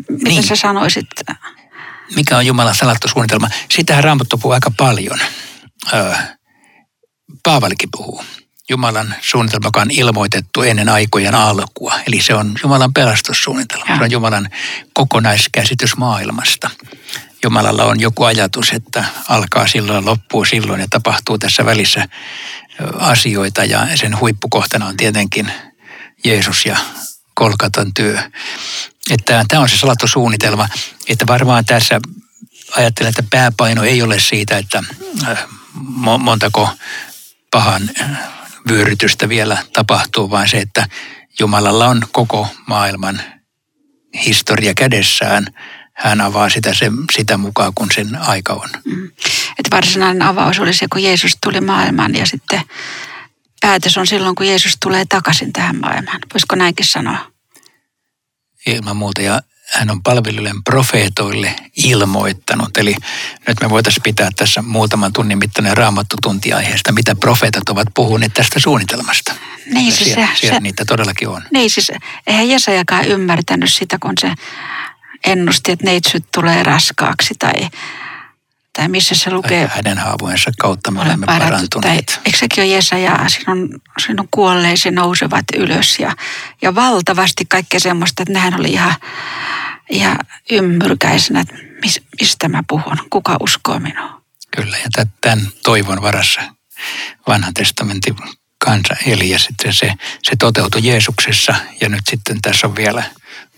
Mitä 0.10 0.30
niin. 0.30 0.44
sä 0.44 0.56
sanoisit? 0.56 1.08
Mikä 2.16 2.38
on 2.38 2.46
Jumalan 2.46 2.76
salattu 2.76 3.08
suunnitelma? 3.08 3.50
Sitähän 3.72 4.04
Raamattu 4.04 4.38
puhuu 4.38 4.54
aika 4.54 4.72
paljon. 4.78 5.20
Öö, 5.94 6.14
Paavalikin 7.44 7.90
puhuu. 7.92 8.24
Jumalan 8.70 9.16
suunnitelma, 9.22 9.68
joka 9.68 9.82
on 9.82 9.92
ilmoitettu 9.92 10.62
ennen 10.62 10.90
aikojen 10.90 11.36
alkua. 11.36 12.00
Eli 12.08 12.22
se 12.22 12.34
on 12.36 12.56
Jumalan 12.64 12.94
pelastussuunnitelma. 12.94 13.86
Ja. 13.90 13.98
Se 13.98 14.04
on 14.04 14.12
Jumalan 14.12 14.50
kokonaiskäsitys 14.94 15.98
maailmasta. 15.98 16.70
Jumalalla 17.44 17.84
on 17.84 18.00
joku 18.00 18.24
ajatus, 18.24 18.72
että 18.72 19.06
alkaa 19.30 19.68
silloin, 19.68 20.06
loppuu 20.06 20.46
silloin 20.46 20.82
ja 20.82 20.88
tapahtuu 20.90 21.38
tässä 21.38 21.66
välissä 21.66 22.08
asioita. 23.00 23.64
Ja 23.64 23.88
sen 23.98 24.20
huippukohtana 24.20 24.86
on 24.86 24.98
tietenkin 24.98 25.52
Jeesus 26.24 26.66
ja 26.66 26.78
Kolkatan 27.34 27.94
työ. 27.94 28.20
Että 29.10 29.46
tämä 29.48 29.62
on 29.62 29.70
se 29.70 29.78
salattu 29.78 30.08
suunnitelma, 30.08 30.70
että 31.08 31.28
varmaan 31.28 31.66
tässä 31.66 32.00
ajattelen, 32.76 33.10
että 33.10 33.24
pääpaino 33.30 33.84
ei 33.84 34.02
ole 34.02 34.20
siitä, 34.20 34.58
että 34.58 34.84
montako 36.18 36.70
pahan 37.52 37.90
vyörytystä 38.70 39.30
vielä 39.30 39.58
tapahtuu, 39.74 40.30
vaan 40.30 40.50
se, 40.50 40.58
että 40.58 40.88
Jumalalla 41.40 41.88
on 41.88 42.02
koko 42.12 42.48
maailman 42.68 43.22
historia 44.26 44.74
kädessään. 44.74 45.48
Hän 45.94 46.22
avaa 46.22 46.50
sitä, 46.50 46.74
se, 46.74 46.92
sitä 47.16 47.38
mukaan, 47.38 47.72
kun 47.76 47.88
sen 47.96 48.16
aika 48.22 48.54
on. 48.54 48.70
Mm. 48.86 49.12
Että 49.60 49.76
varsinainen 49.76 50.22
avaus 50.22 50.60
oli 50.60 50.74
se, 50.74 50.88
kun 50.92 51.04
Jeesus 51.04 51.38
tuli 51.44 51.62
maailmaan 51.62 52.16
ja 52.16 52.26
sitten 52.26 52.62
päätös 53.62 53.98
on 53.98 54.08
silloin, 54.08 54.36
kun 54.36 54.48
Jeesus 54.48 54.78
tulee 54.84 55.06
takaisin 55.10 55.54
tähän 55.54 55.80
maailmaan. 55.80 56.20
Voisiko 56.34 56.56
näinkin 56.56 56.86
sanoa? 56.86 57.35
Ilman 58.66 58.98
muuta. 58.98 59.22
Ja 59.22 59.42
hän 59.74 59.92
on 59.92 60.04
palvelujen 60.04 60.64
profeetoille 60.64 61.56
ilmoittanut. 61.76 62.78
Eli 62.78 62.96
nyt 63.48 63.62
me 63.62 63.70
voitaisiin 63.70 64.04
pitää 64.04 64.30
tässä 64.36 64.62
muutaman 64.62 65.14
tunnin 65.14 65.38
mittainen 65.38 65.78
raamattutunti 65.78 66.54
aiheesta, 66.54 66.92
mitä 66.92 67.16
profeetat 67.16 67.70
ovat 67.70 67.88
puhuneet 67.94 68.34
tästä 68.34 68.60
suunnitelmasta. 68.60 69.34
Niin, 69.74 69.92
siis 69.92 70.10
siellä, 70.10 70.28
se, 70.34 70.40
siellä 70.40 70.58
se, 70.58 70.64
niitä 70.64 70.86
todellakin 70.86 71.28
on. 71.28 71.42
Niin 71.52 71.70
siis, 71.70 71.92
eihän 72.28 72.50
Jesajakaan 72.50 73.06
ymmärtänyt 73.06 73.74
sitä, 73.74 73.98
kun 74.02 74.14
se 74.22 74.32
ennusti, 75.26 75.72
että 75.72 75.86
neitsyt 75.86 76.26
tulee 76.34 76.64
raskaaksi 76.64 77.34
tai, 77.40 77.70
tai 78.76 78.88
missä 78.88 79.16
se 79.16 79.32
lukee. 79.32 79.68
Tai 79.68 79.76
hänen 79.76 79.98
haavojensa 79.98 80.52
kautta 80.60 80.92
me 80.92 81.02
olemme 81.02 81.26
parantuneet. 81.26 82.06
Tai, 82.06 82.18
eikö 82.26 82.38
sekin 82.38 82.64
ole 82.64 82.72
Jesaja, 82.72 83.20
sinun, 83.28 83.82
sinun 84.06 84.28
kuolleisi 84.32 84.92
nousevat 84.92 85.46
ylös 85.58 86.00
ja, 86.00 86.16
ja 86.62 86.76
valtavasti 86.76 87.46
kaikkea 87.46 87.80
semmoista, 87.80 88.24
että 88.24 88.34
nehän 88.34 88.60
oli 88.60 88.72
ihan 88.72 88.96
ja 89.92 90.16
ymmyrkäisenä, 90.52 91.40
että 91.40 91.56
mis, 91.82 92.02
mistä 92.22 92.48
mä 92.50 92.64
puhun, 92.68 92.98
kuka 93.10 93.38
uskoo 93.40 93.80
minua. 93.80 94.22
Kyllä, 94.58 94.78
ja 94.78 95.06
tämän 95.22 95.48
toivon 95.64 96.02
varassa 96.02 96.42
vanhan 97.28 97.54
testamentin 97.54 98.16
kansa 98.58 98.96
eli 99.06 99.30
ja 99.30 99.40
sitten 99.40 99.74
se, 99.74 99.94
se 100.24 100.36
toteutui 100.40 100.88
Jeesuksessa 100.88 101.56
ja 101.82 101.90
nyt 101.90 102.02
sitten 102.10 102.42
tässä 102.42 102.68
on 102.68 102.76
vielä, 102.76 103.04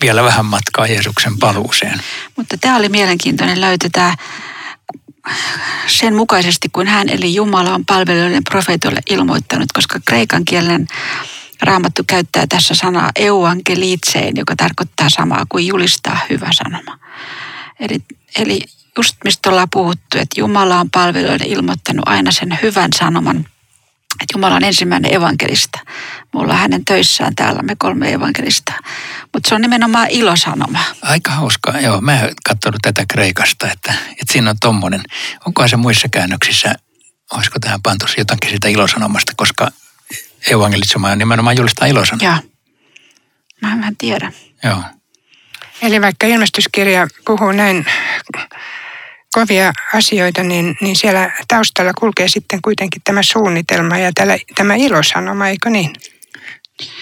vielä 0.02 0.24
vähän 0.24 0.46
matkaa 0.46 0.86
Jeesuksen 0.86 1.38
paluuseen. 1.38 2.00
Mutta 2.36 2.56
tämä 2.60 2.76
oli 2.76 2.88
mielenkiintoinen 2.88 3.60
löytetään 3.60 4.14
sen 5.86 6.14
mukaisesti, 6.14 6.68
kun 6.68 6.86
hän 6.86 7.08
eli 7.08 7.34
Jumala 7.34 7.74
on 7.74 7.86
palvelijoiden 7.86 8.44
profeetoille 8.44 9.00
ilmoittanut, 9.10 9.72
koska 9.72 10.00
kreikan 10.04 10.44
kielen 10.44 10.86
Raamattu 11.62 12.02
käyttää 12.06 12.46
tässä 12.46 12.74
sanaa 12.74 13.10
euankelitseen, 13.16 14.36
joka 14.36 14.56
tarkoittaa 14.56 15.08
samaa 15.10 15.46
kuin 15.48 15.66
julistaa 15.66 16.18
hyvä 16.30 16.48
sanoma. 16.52 16.98
Eli, 17.80 18.02
eli 18.38 18.60
just 18.98 19.16
mistä 19.24 19.50
ollaan 19.50 19.68
puhuttu, 19.72 20.18
että 20.18 20.40
Jumala 20.40 20.80
on 20.80 20.90
palveluille 20.90 21.44
ilmoittanut 21.46 22.08
aina 22.08 22.32
sen 22.32 22.58
hyvän 22.62 22.90
sanoman, 22.98 23.46
että 24.20 24.34
Jumala 24.34 24.54
on 24.54 24.64
ensimmäinen 24.64 25.14
evankelista. 25.14 25.78
Mulla 26.34 26.52
on 26.52 26.58
hänen 26.58 26.84
töissään 26.84 27.34
täällä 27.34 27.62
me 27.62 27.76
kolme 27.78 28.12
evankelista. 28.12 28.72
Mutta 29.32 29.48
se 29.48 29.54
on 29.54 29.60
nimenomaan 29.60 30.10
ilosanoma. 30.10 30.80
Aika 31.02 31.30
hauskaa, 31.30 31.80
joo. 31.80 32.00
Mä 32.00 32.20
en 32.20 32.34
katsonut 32.44 32.78
tätä 32.82 33.04
Kreikasta, 33.08 33.72
että, 33.72 33.94
että 34.10 34.32
siinä 34.32 34.50
on 34.50 34.56
tommonen. 34.60 35.02
Onkohan 35.46 35.68
se 35.68 35.76
muissa 35.76 36.08
käännöksissä, 36.08 36.74
olisiko 37.32 37.58
tähän 37.58 37.82
pantu 37.82 38.06
jotakin 38.18 38.50
sitä 38.50 38.68
ilosanomasta, 38.68 39.32
koska 39.36 39.70
evankelitsemaan 40.50 41.12
ja 41.12 41.16
nimenomaan 41.16 41.56
julistaa 41.56 41.86
ilosan. 41.88 42.18
Joo. 42.22 42.36
Mä 43.60 43.88
en 43.88 43.96
tiedä. 43.96 44.32
Joo. 44.64 44.82
Eli 45.82 46.00
vaikka 46.00 46.26
ilmestyskirja 46.26 47.08
puhuu 47.26 47.52
näin 47.52 47.86
kovia 49.34 49.72
asioita, 49.94 50.42
niin, 50.42 50.76
niin 50.80 50.96
siellä 50.96 51.30
taustalla 51.48 51.92
kulkee 51.98 52.28
sitten 52.28 52.62
kuitenkin 52.62 53.02
tämä 53.04 53.22
suunnitelma 53.22 53.98
ja 53.98 54.12
tällä, 54.14 54.38
tämä 54.54 54.74
ilosanoma, 54.74 55.48
eikö 55.48 55.70
niin? 55.70 55.92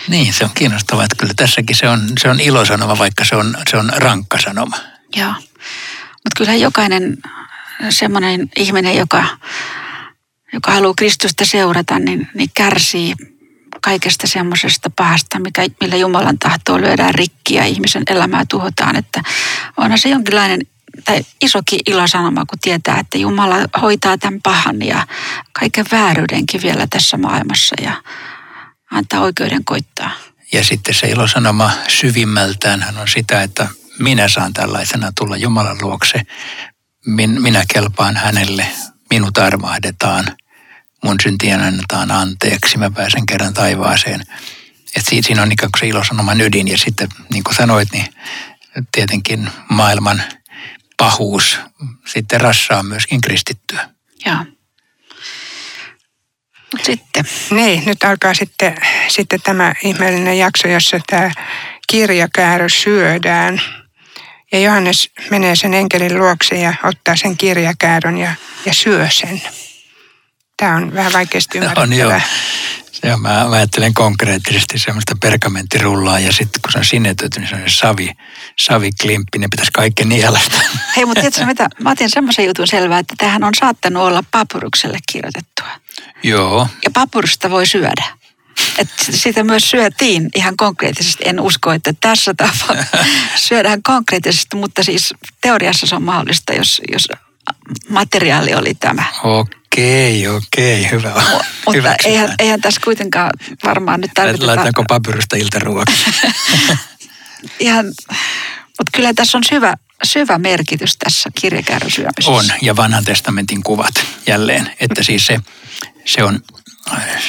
Niin, 0.08 0.32
se 0.32 0.44
on 0.44 0.50
kiinnostavaa, 0.54 1.04
että 1.04 1.16
kyllä 1.18 1.32
tässäkin 1.36 1.76
se 1.76 1.88
on, 1.88 2.00
se 2.18 2.30
on 2.30 2.40
ilosanoma, 2.40 2.98
vaikka 2.98 3.24
se 3.24 3.36
on, 3.36 3.56
se 3.70 3.76
on 3.76 3.92
rankka 3.96 4.38
sanoma. 4.38 4.76
Joo, 5.16 5.32
mutta 5.32 6.36
kyllä 6.36 6.54
jokainen 6.54 7.16
semmoinen 7.90 8.50
ihminen, 8.56 8.96
joka 8.96 9.24
joka 10.52 10.72
haluaa 10.72 10.94
Kristusta 10.96 11.44
seurata, 11.44 11.98
niin, 11.98 12.28
niin 12.34 12.50
kärsii 12.54 13.14
kaikesta 13.82 14.26
semmoisesta 14.26 14.90
pahasta, 14.90 15.38
mikä, 15.38 15.66
millä 15.80 15.96
Jumalan 15.96 16.38
tahtoa 16.38 16.80
lyödään 16.80 17.14
rikki 17.14 17.54
ja 17.54 17.64
ihmisen 17.64 18.02
elämää 18.10 18.44
tuhotaan. 18.48 18.96
Että 18.96 19.22
onhan 19.76 19.98
se 19.98 20.08
jonkinlainen 20.08 20.60
tai 21.04 21.24
isokin 21.42 21.80
ilosanoma, 21.86 22.46
kun 22.46 22.58
tietää, 22.58 22.98
että 22.98 23.18
Jumala 23.18 23.56
hoitaa 23.82 24.18
tämän 24.18 24.42
pahan 24.42 24.82
ja 24.82 25.06
kaiken 25.52 25.84
vääryydenkin 25.92 26.62
vielä 26.62 26.86
tässä 26.90 27.16
maailmassa 27.16 27.74
ja 27.82 28.02
antaa 28.90 29.20
oikeuden 29.20 29.64
koittaa. 29.64 30.10
Ja 30.52 30.64
sitten 30.64 30.94
se 30.94 31.08
ilosanoma 31.08 31.70
syvimmältään 31.88 32.84
on 33.00 33.08
sitä, 33.08 33.42
että 33.42 33.68
minä 33.98 34.28
saan 34.28 34.52
tällaisena 34.52 35.12
tulla 35.18 35.36
Jumalan 35.36 35.78
luokse, 35.80 36.22
min, 37.06 37.42
minä 37.42 37.64
kelpaan 37.72 38.16
hänelle, 38.16 38.66
minut 39.10 39.38
armahdetaan, 39.38 40.26
mun 41.04 41.16
syntien 41.22 41.60
annetaan 41.60 42.10
anteeksi, 42.10 42.78
mä 42.78 42.90
pääsen 42.90 43.26
kerran 43.26 43.54
taivaaseen. 43.54 44.20
Et 44.96 45.06
siinä 45.06 45.42
on 45.42 45.52
ikään 45.52 45.72
kuin 45.72 45.80
se 45.80 45.86
ilosanoman 45.86 46.40
ydin 46.40 46.68
ja 46.68 46.78
sitten 46.78 47.08
niin 47.30 47.44
kuin 47.44 47.54
sanoit, 47.54 47.92
niin 47.92 48.06
tietenkin 48.92 49.50
maailman 49.68 50.22
pahuus 50.96 51.58
sitten 52.06 52.40
rassaa 52.40 52.82
myöskin 52.82 53.20
kristittyä. 53.20 53.88
Joo. 54.26 54.36
Sitten. 56.82 57.24
Niin, 57.50 57.82
nyt 57.86 58.04
alkaa 58.04 58.34
sitten, 58.34 58.76
sitten 59.08 59.40
tämä 59.42 59.74
ihmeellinen 59.84 60.38
jakso, 60.38 60.68
jossa 60.68 61.00
tämä 61.06 61.30
kirjakäärö 61.88 62.68
syödään. 62.68 63.62
Ja 64.52 64.58
Johannes 64.58 65.10
menee 65.30 65.56
sen 65.56 65.74
enkelin 65.74 66.18
luokse 66.18 66.54
ja 66.56 66.74
ottaa 66.82 67.16
sen 67.16 67.36
kirjakäärön 67.36 68.18
ja, 68.18 68.34
ja 68.66 68.74
syö 68.74 69.08
sen. 69.10 69.42
Tämä 70.56 70.76
on 70.76 70.94
vähän 70.94 71.12
vaikeasti 71.12 71.58
ymmärrettävää. 71.58 72.06
On 72.06 72.12
joo. 72.12 72.20
Se 73.06 73.16
mä, 73.16 73.28
mä 73.28 73.50
ajattelen 73.50 73.94
konkreettisesti 73.94 74.78
semmoista 74.78 75.16
pergamenttirullaa 75.20 76.18
ja 76.18 76.32
sitten 76.32 76.62
kun 76.62 76.72
se 76.72 76.78
on 76.78 76.84
sinetöity, 76.84 77.40
niin 77.40 77.48
se 77.48 77.54
on 77.54 77.62
savi, 77.66 78.10
saviklimppi, 78.58 79.38
niin 79.38 79.50
pitäisi 79.50 79.72
kaikki 79.72 80.04
nielasta. 80.04 80.56
Hei, 80.96 81.06
mutta 81.06 81.20
tiedätkö 81.20 81.46
mitä? 81.46 81.68
Mä 81.80 81.90
otin 81.90 82.10
semmoisen 82.10 82.46
jutun 82.46 82.66
selvää, 82.66 82.98
että 82.98 83.14
tähän 83.18 83.44
on 83.44 83.52
saattanut 83.60 84.02
olla 84.02 84.24
papurukselle 84.30 84.98
kirjoitettua. 85.12 85.68
Joo. 86.22 86.68
Ja 86.84 86.90
papurusta 86.90 87.50
voi 87.50 87.66
syödä. 87.66 88.04
Et 88.78 88.88
sitä 89.10 89.44
myös 89.44 89.70
syötiin 89.70 90.28
ihan 90.34 90.56
konkreettisesti. 90.56 91.24
En 91.26 91.40
usko, 91.40 91.72
että 91.72 91.92
tässä 92.00 92.34
tapauksessa 92.34 93.04
syödään 93.48 93.82
konkreettisesti, 93.82 94.56
mutta 94.56 94.82
siis 94.82 95.14
teoriassa 95.40 95.86
se 95.86 95.94
on 95.94 96.02
mahdollista, 96.02 96.52
jos, 96.52 96.82
jos 96.92 97.08
materiaali 97.88 98.54
oli 98.54 98.74
tämä. 98.74 99.04
Okei, 99.24 100.28
okei, 100.28 100.90
hyvä. 100.90 101.22
Mutta 101.66 101.94
eihän, 102.04 102.34
eihän 102.38 102.60
tässä 102.60 102.80
kuitenkaan 102.84 103.30
varmaan 103.64 104.00
nyt 104.00 104.10
tarviteta... 104.14 104.46
Laitetaanko 104.46 104.84
papyrusta 104.88 105.36
iltaruoksi? 105.36 106.04
ihan, 107.60 107.86
mutta 108.78 108.90
kyllä 108.92 109.14
tässä 109.14 109.38
on 109.38 109.44
syvä, 109.48 109.74
syvä 110.04 110.38
merkitys 110.38 110.96
tässä 110.96 111.30
kirjakäärösyömisessä. 111.40 112.30
On, 112.30 112.44
ja 112.62 112.76
vanhan 112.76 113.04
testamentin 113.04 113.62
kuvat 113.62 113.94
jälleen. 114.26 114.70
Että 114.80 115.02
siis 115.02 115.26
se, 115.26 115.40
se 116.04 116.24
on, 116.24 116.40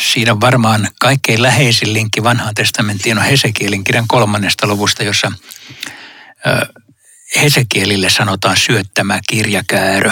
siinä 0.10 0.32
on 0.32 0.42
varmaan 0.42 0.90
kaikkein 1.00 1.42
läheisin 1.42 1.94
linkki 1.94 2.24
vanhaan 2.24 2.56
testamenttiin 2.56 3.18
on 3.18 3.24
Hesekielin 3.24 3.84
kirjan 3.84 4.08
kolmannesta 4.08 4.68
luvusta, 4.68 5.04
jossa 5.04 5.32
Hesekielille 7.36 8.10
sanotaan 8.10 8.58
syöttämä 8.58 9.20
kirjakäärö. 9.30 10.12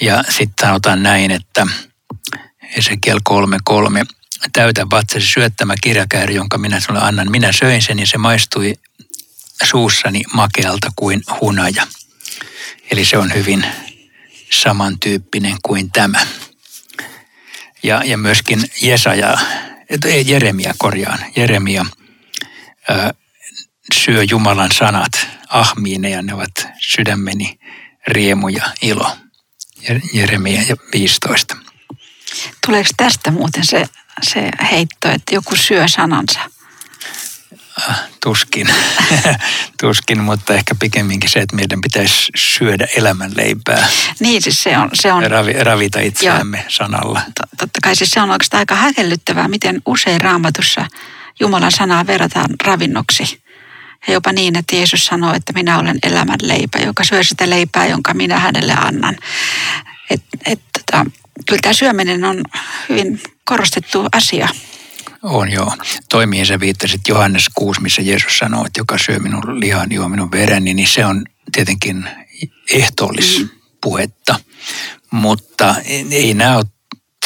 Ja 0.00 0.24
sitten 0.30 0.68
sanotaan 0.68 1.02
näin, 1.02 1.30
että 1.30 1.66
Hesekiel 2.76 3.20
3.3. 3.30 4.06
Täytä 4.52 4.90
vatsasi 4.90 5.26
syöttämä 5.26 5.74
kirjakäärö, 5.82 6.32
jonka 6.32 6.58
minä 6.58 6.80
sinulle 6.80 7.04
annan. 7.04 7.30
Minä 7.30 7.52
söin 7.52 7.82
sen 7.82 7.98
ja 7.98 8.06
se 8.06 8.18
maistui 8.18 8.74
suussani 9.64 10.22
makealta 10.34 10.88
kuin 10.96 11.22
hunaja. 11.40 11.86
Eli 12.90 13.04
se 13.04 13.18
on 13.18 13.34
hyvin 13.34 13.66
samantyyppinen 14.50 15.56
kuin 15.62 15.90
tämä. 15.90 16.26
Ja, 17.82 18.02
ja 18.04 18.18
myöskin 18.18 18.64
Jesaja, 18.82 19.38
ei 20.04 20.24
Jeremia 20.28 20.74
korjaan, 20.78 21.18
Jeremia 21.36 21.86
ää, 22.88 23.14
syö 23.94 24.22
Jumalan 24.22 24.72
sanat 24.72 25.31
ahmiine 25.52 26.10
ja 26.10 26.22
ne 26.22 26.34
ovat 26.34 26.68
sydämeni 26.80 27.58
riemu 28.06 28.48
ja 28.48 28.64
ilo. 28.82 29.16
Jeremia 30.12 30.62
15. 30.92 31.56
Tuleeko 32.66 32.90
tästä 32.96 33.30
muuten 33.30 33.66
se, 33.66 33.84
se 34.22 34.50
heitto, 34.70 35.10
että 35.10 35.34
joku 35.34 35.56
syö 35.56 35.88
sanansa? 35.88 36.40
Ah, 37.88 38.00
tuskin, 38.22 38.68
tuskin, 39.80 40.20
mutta 40.20 40.54
ehkä 40.54 40.74
pikemminkin 40.74 41.30
se, 41.30 41.38
että 41.38 41.56
meidän 41.56 41.80
pitäisi 41.80 42.32
syödä 42.36 42.86
elämänleipää. 42.96 43.88
Niin, 44.20 44.42
siis 44.42 44.62
se 44.62 44.78
on... 44.78 44.90
Se 44.94 45.12
on 45.12 45.30
Ravi, 45.30 45.52
ravita 45.52 46.00
itseämme 46.00 46.58
joo, 46.58 46.70
sanalla. 46.70 47.20
Totta 47.58 47.78
kai 47.82 47.96
siis 47.96 48.10
se 48.10 48.20
on 48.20 48.30
oikeastaan 48.30 48.58
aika 48.58 48.74
häkellyttävää, 48.74 49.48
miten 49.48 49.82
usein 49.86 50.20
raamatussa 50.20 50.86
Jumalan 51.40 51.72
sanaa 51.72 52.06
verrataan 52.06 52.50
ravinnoksi. 52.64 53.41
Ja 54.06 54.12
jopa 54.12 54.32
niin, 54.32 54.58
että 54.58 54.76
Jeesus 54.76 55.06
sanoo, 55.06 55.34
että 55.34 55.52
minä 55.52 55.78
olen 55.78 55.98
elämän 56.02 56.38
leipä, 56.42 56.78
joka 56.78 57.04
syö 57.04 57.24
sitä 57.24 57.50
leipää, 57.50 57.86
jonka 57.86 58.14
minä 58.14 58.38
hänelle 58.38 58.74
annan. 58.74 59.16
Et, 60.10 60.22
et, 60.46 60.60
tota, 60.72 61.06
kyllä 61.46 61.60
tämä 61.62 61.72
syöminen 61.72 62.24
on 62.24 62.42
hyvin 62.88 63.20
korostettu 63.44 64.06
asia. 64.12 64.48
On 65.22 65.52
joo. 65.52 65.76
Toimii 66.08 66.46
se 66.46 66.60
viittasit 66.60 67.00
Johannes 67.08 67.50
6, 67.54 67.80
missä 67.80 68.02
Jeesus 68.02 68.38
sanoo, 68.38 68.66
että 68.66 68.80
joka 68.80 68.98
syö 68.98 69.18
minun 69.18 69.60
lihan, 69.60 69.92
juo 69.92 70.08
minun 70.08 70.30
vereni, 70.30 70.74
niin 70.74 70.88
se 70.88 71.06
on 71.06 71.24
tietenkin 71.52 72.08
ehtoollispuhetta. 72.72 74.32
Mm. 74.32 75.18
Mutta 75.18 75.74
ei 76.10 76.34
nämä 76.34 76.56
ole 76.56 76.64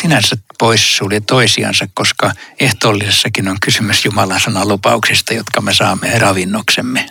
sinänsä 0.01 0.37
poissulje 0.59 1.21
toisiansa, 1.21 1.89
koska 1.95 2.33
ehtoollisessakin 2.61 3.49
on 3.49 3.57
kysymys 3.61 4.05
Jumalan 4.05 4.41
sanan 4.41 4.69
lupauksista, 4.69 5.35
jotka 5.35 5.61
me 5.61 5.75
saamme 5.75 6.19
ravinnoksemme. 6.19 7.07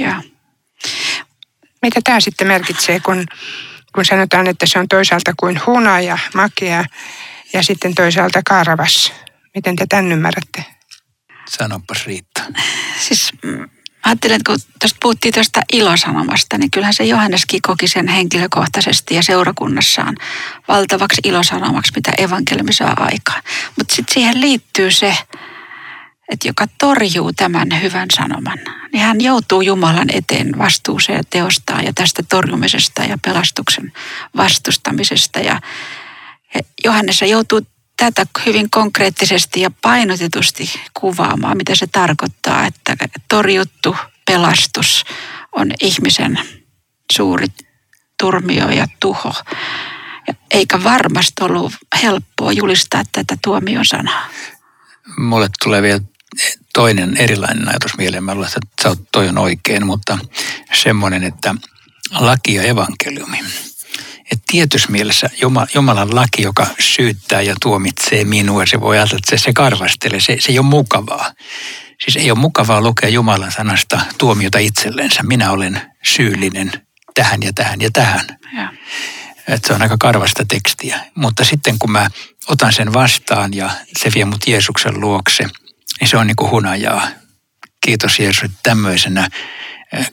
Ja. 0.00 0.22
Mitä 1.82 2.00
tämä 2.04 2.20
sitten 2.20 2.46
merkitsee, 2.46 3.00
kun, 3.00 3.26
kun 3.94 4.04
sanotaan, 4.04 4.46
että 4.46 4.66
se 4.66 4.78
on 4.78 4.88
toisaalta 4.88 5.32
kuin 5.36 5.60
hunaja, 5.66 6.18
makea 6.34 6.84
ja 7.52 7.62
sitten 7.62 7.94
toisaalta 7.94 8.40
karvas? 8.48 9.12
Miten 9.54 9.76
te 9.76 9.86
tämän 9.88 10.12
ymmärrätte? 10.12 10.64
Sanopas 11.48 12.06
Riitta. 12.06 12.42
Siis 13.00 13.30
mm, 13.44 13.68
ajattelen, 14.08 14.36
että 14.36 14.52
kun 14.52 14.60
tuosta 14.80 14.98
puhuttiin 15.02 15.34
tuosta 15.34 15.60
ilosanomasta, 15.72 16.58
niin 16.58 16.70
kyllähän 16.70 16.94
se 16.94 17.04
Johanneskin 17.04 17.62
koki 17.62 17.88
sen 17.88 18.08
henkilökohtaisesti 18.08 19.14
ja 19.14 19.22
seurakunnassaan 19.22 20.16
valtavaksi 20.68 21.20
ilosanomaksi, 21.24 21.92
mitä 21.96 22.12
evankeliumi 22.18 22.72
saa 22.72 22.96
aikaan. 22.98 23.42
Mutta 23.78 23.94
sitten 23.94 24.14
siihen 24.14 24.40
liittyy 24.40 24.90
se, 24.90 25.16
että 26.32 26.48
joka 26.48 26.66
torjuu 26.78 27.32
tämän 27.32 27.68
hyvän 27.82 28.08
sanoman, 28.16 28.58
niin 28.92 29.02
hän 29.02 29.20
joutuu 29.20 29.60
Jumalan 29.60 30.08
eteen 30.12 30.58
vastuuseen 30.58 31.24
teostaan 31.30 31.84
ja 31.84 31.92
tästä 31.92 32.22
torjumisesta 32.22 33.02
ja 33.02 33.18
pelastuksen 33.24 33.92
vastustamisesta. 34.36 35.40
Ja 35.40 35.60
Johannes 36.84 37.22
joutuu 37.22 37.60
tätä 37.98 38.26
hyvin 38.46 38.70
konkreettisesti 38.70 39.60
ja 39.60 39.70
painotetusti 39.82 40.70
kuvaamaan, 41.00 41.56
mitä 41.56 41.74
se 41.74 41.86
tarkoittaa, 41.86 42.66
että 42.66 42.96
torjuttu 43.28 43.96
pelastus 44.26 45.04
on 45.52 45.70
ihmisen 45.82 46.38
suuri 47.12 47.46
turmio 48.18 48.68
ja 48.68 48.86
tuho. 49.00 49.34
Eikä 50.50 50.84
varmasti 50.84 51.42
ollut 51.42 51.72
helppoa 52.02 52.52
julistaa 52.52 53.02
tätä 53.12 53.36
tuomion 53.44 53.84
sanaa. 53.84 54.28
Mulle 55.18 55.48
tulee 55.64 55.82
vielä 55.82 56.00
toinen 56.74 57.16
erilainen 57.16 57.68
ajatus 57.68 57.96
mieleen. 57.96 58.24
Mä 58.24 58.34
luulen, 58.34 58.50
että 58.62 58.96
toi 59.12 59.28
on 59.28 59.38
oikein, 59.38 59.86
mutta 59.86 60.18
semmoinen, 60.82 61.24
että 61.24 61.54
laki 62.10 62.54
ja 62.54 62.62
evankeliumi– 62.62 63.38
että 64.32 64.44
tietyssä 64.50 64.92
mielessä 64.92 65.30
Jumalan 65.74 66.14
laki, 66.14 66.42
joka 66.42 66.66
syyttää 66.78 67.42
ja 67.42 67.54
tuomitsee 67.62 68.24
minua, 68.24 68.66
se 68.66 68.80
voi 68.80 68.96
ajatella, 68.96 69.18
että 69.18 69.36
se, 69.36 69.44
se 69.44 69.52
karvastelee, 69.52 70.20
se, 70.20 70.36
se 70.40 70.52
ei 70.52 70.58
ole 70.58 70.66
mukavaa. 70.66 71.32
Siis 72.04 72.16
ei 72.16 72.30
ole 72.30 72.38
mukavaa 72.38 72.80
lukea 72.80 73.08
Jumalan 73.08 73.52
sanasta 73.52 74.00
tuomiota 74.18 74.58
itsellensä. 74.58 75.22
Minä 75.22 75.50
olen 75.50 75.80
syyllinen 76.04 76.72
tähän 77.14 77.42
ja 77.42 77.52
tähän 77.52 77.80
ja 77.80 77.90
tähän. 77.92 78.26
Ja. 78.56 78.72
Että 79.48 79.66
se 79.68 79.74
on 79.74 79.82
aika 79.82 79.96
karvasta 80.00 80.44
tekstiä. 80.44 81.00
Mutta 81.14 81.44
sitten 81.44 81.78
kun 81.78 81.90
mä 81.92 82.10
otan 82.48 82.72
sen 82.72 82.92
vastaan 82.92 83.54
ja 83.54 83.70
se 83.98 84.10
vie 84.14 84.24
mut 84.24 84.46
Jeesuksen 84.46 85.00
luokse, 85.00 85.44
niin 86.00 86.08
se 86.08 86.16
on 86.16 86.26
niin 86.26 86.36
kuin 86.36 86.50
hunajaa. 86.50 87.08
Kiitos 87.80 88.18
Jeesus, 88.18 88.42
että 88.42 88.58
tämmöisenä 88.62 89.28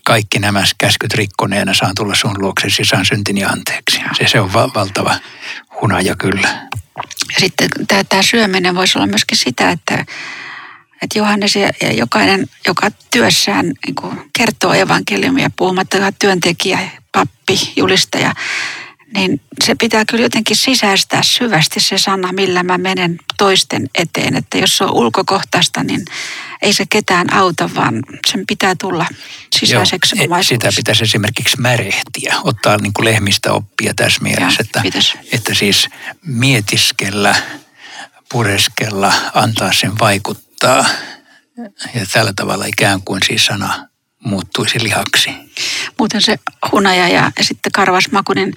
kaikki 0.03 0.39
nämä 0.39 0.63
käskyt 0.77 1.13
rikkoneena 1.13 1.73
saan 1.73 1.95
tulla 1.95 2.15
sun 2.15 2.35
luoksesi, 2.37 2.85
saan 2.85 3.05
syntini 3.05 3.43
anteeksi. 3.43 3.99
Se, 4.17 4.27
se 4.27 4.39
on 4.39 4.53
va- 4.53 4.73
valtava 4.75 5.15
hunaja 5.81 6.15
kyllä. 6.15 6.67
Ja 7.33 7.39
sitten 7.39 7.69
tämä, 7.87 8.03
tämä 8.03 8.21
syöminen 8.21 8.75
voisi 8.75 8.97
olla 8.97 9.07
myöskin 9.07 9.37
sitä, 9.37 9.71
että, 9.71 10.05
että 11.01 11.19
Johannes 11.19 11.55
ja, 11.55 11.69
ja 11.81 11.93
jokainen, 11.93 12.47
joka 12.67 12.87
työssään 13.11 13.65
niin 13.65 14.25
kertoo 14.37 14.73
evankeliumia, 14.73 15.49
puhumattakaan 15.55 16.13
työntekijä, 16.19 16.79
pappi, 17.11 17.73
julistaja, 17.75 18.33
niin 19.15 19.41
se 19.63 19.75
pitää 19.75 20.05
kyllä 20.05 20.23
jotenkin 20.23 20.57
sisäistää 20.57 21.21
syvästi 21.23 21.79
se 21.79 21.97
sana, 21.97 22.31
millä 22.31 22.63
mä 22.63 22.77
menen 22.77 23.17
toisten 23.37 23.89
eteen. 23.95 24.35
Että 24.35 24.57
jos 24.57 24.77
se 24.77 24.83
on 24.83 24.93
ulkokohtaista, 24.93 25.83
niin 25.83 26.05
ei 26.61 26.73
se 26.73 26.85
ketään 26.89 27.33
auta, 27.33 27.69
vaan 27.75 28.01
sen 28.27 28.43
pitää 28.47 28.75
tulla 28.79 29.05
sisäiseksi 29.59 30.15
Joo, 30.29 30.43
Sitä 30.43 30.69
pitäisi 30.75 31.03
esimerkiksi 31.03 31.61
märehtiä, 31.61 32.35
ottaa 32.43 32.77
niin 32.77 32.93
kuin 32.93 33.05
lehmistä 33.05 33.53
oppia 33.53 33.93
tässä 33.93 34.21
mielessä, 34.21 34.63
että, 34.63 34.83
että 35.31 35.53
siis 35.53 35.87
mietiskellä, 36.25 37.35
pureskella, 38.31 39.13
antaa 39.33 39.73
sen 39.73 39.99
vaikuttaa. 39.99 40.85
Ja 41.93 42.05
tällä 42.13 42.33
tavalla 42.35 42.65
ikään 42.65 43.01
kuin 43.01 43.21
siis 43.27 43.45
sana 43.45 43.87
muuttuisi 44.25 44.83
lihaksi. 44.83 45.29
Muuten 45.99 46.21
se 46.21 46.39
hunaja 46.71 47.07
ja 47.07 47.31
sitten 47.41 47.71
karvasmaku, 47.71 48.33
niin 48.33 48.53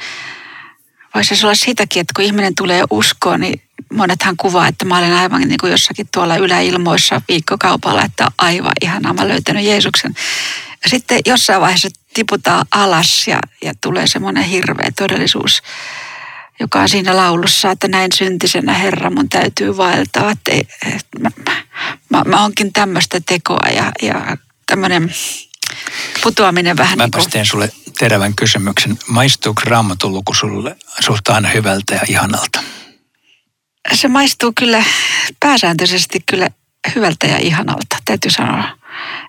voisi 1.14 1.44
olla 1.44 1.55
sitäkin, 1.55 2.01
että 2.01 2.12
kun 2.16 2.25
ihminen 2.25 2.55
tulee 2.55 2.85
uskoon, 2.90 3.40
niin 3.40 3.62
monethan 3.92 4.37
kuvaa, 4.37 4.68
että 4.68 4.85
mä 4.85 4.99
olen 4.99 5.12
aivan 5.12 5.40
niin 5.40 5.59
kuin 5.61 5.71
jossakin 5.71 6.09
tuolla 6.14 6.37
yläilmoissa 6.37 7.23
viikkokaupalla, 7.29 8.05
että 8.05 8.29
aivan 8.38 8.73
ihanaa, 8.83 9.12
mä 9.12 9.29
löytänyt 9.29 9.64
Jeesuksen. 9.64 10.14
Ja 10.85 10.90
sitten 10.90 11.21
jossain 11.27 11.61
vaiheessa 11.61 11.88
tiputaan 12.14 12.66
alas 12.71 13.29
ja, 13.29 13.38
ja 13.62 13.73
tulee 13.81 14.07
semmoinen 14.07 14.44
hirveä 14.44 14.90
todellisuus, 14.99 15.62
joka 16.61 16.81
on 16.81 16.88
siinä 16.88 17.16
laulussa, 17.16 17.71
että 17.71 17.88
näin 17.88 18.12
syntisenä 18.14 18.75
Herra 18.75 19.11
mun 19.11 19.29
täytyy 19.29 19.77
vaeltaa. 19.77 20.31
Että 20.31 20.53
ei, 20.53 20.62
että 20.97 21.18
mä, 21.21 21.31
mä, 22.09 22.23
mä 22.27 22.44
onkin 22.44 22.73
tämmöistä 22.73 23.21
tekoa 23.27 23.68
ja, 23.75 23.92
ja 24.03 24.37
tämmöinen 24.66 25.14
putoaminen 26.23 26.77
vähän 26.77 26.99
Mäpäs 26.99 27.25
niin 27.25 27.33
kuin... 27.33 27.47
sulle 27.47 27.73
terävän 27.99 28.35
kysymyksen. 28.35 28.99
Maistuuko 29.09 29.63
raamatun 29.65 30.13
luku 30.13 30.35
sulle 30.35 30.77
susta 31.01 31.35
aina 31.35 31.49
hyvältä 31.49 31.95
ja 31.95 32.01
ihanalta? 32.09 32.63
Se 33.95 34.09
maistuu 34.09 34.53
kyllä 34.57 34.85
pääsääntöisesti 35.41 36.23
kyllä 36.27 36.49
hyvältä 36.95 37.27
ja 37.27 37.39
ihanalta, 37.39 37.97
täytyy 38.05 38.31
sanoa. 38.31 38.79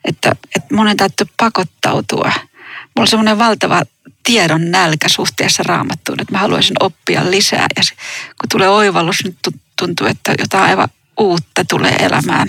Että, 0.06 0.32
että 0.56 0.76
monen 0.76 0.98
täytyy 0.98 1.28
pakottautua. 1.38 2.32
Mulla 2.36 3.02
on 3.02 3.08
semmoinen 3.08 3.40
valtava 3.40 3.82
tiedon 4.24 4.72
nälkä 4.72 5.10
suhteessa 5.10 5.64
raamattuun, 5.64 6.22
että 6.22 6.34
mä 6.34 6.40
haluaisin 6.40 6.76
oppia 6.80 7.32
lisää. 7.32 7.66
Ja 7.76 7.84
se, 7.84 7.94
kun 8.42 8.50
tulee 8.52 8.70
oivallus, 8.70 9.24
nyt 9.24 9.38
tuntuu, 9.80 10.08
että 10.08 10.36
jotain 10.40 10.64
aivan 10.64 10.90
uutta 11.20 11.66
tulee 11.70 11.96
elämään. 11.96 12.48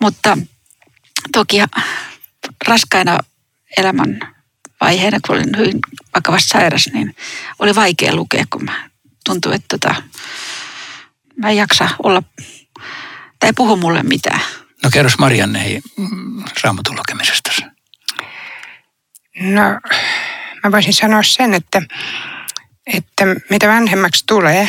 Mutta 0.00 0.38
toki 1.32 1.56
raskaina 2.66 3.18
elämän 3.76 4.35
vaiheena, 4.80 5.18
kun 5.26 5.36
olin 5.36 5.56
hyvin 5.56 5.78
vakavasti 6.14 6.48
sairas, 6.48 6.88
niin 6.92 7.16
oli 7.58 7.74
vaikea 7.74 8.14
lukea, 8.14 8.44
kun 8.50 8.64
mä 8.64 8.90
tuntui, 9.24 9.54
että 9.54 9.78
tota, 9.78 10.02
mä 11.36 11.50
en 11.50 11.56
jaksa 11.56 11.88
olla, 12.02 12.22
tai 13.40 13.52
puhu 13.56 13.76
mulle 13.76 14.02
mitään. 14.02 14.40
No 14.82 14.90
kerros 14.90 15.18
Marianne 15.18 15.64
hei, 15.64 15.82
raamatun 16.62 16.96
lukemisesta. 16.96 17.50
No, 19.40 19.62
mä 20.64 20.72
voisin 20.72 20.94
sanoa 20.94 21.22
sen, 21.22 21.54
että, 21.54 21.82
että 22.86 23.24
mitä 23.50 23.68
vanhemmaksi 23.68 24.24
tulee, 24.26 24.68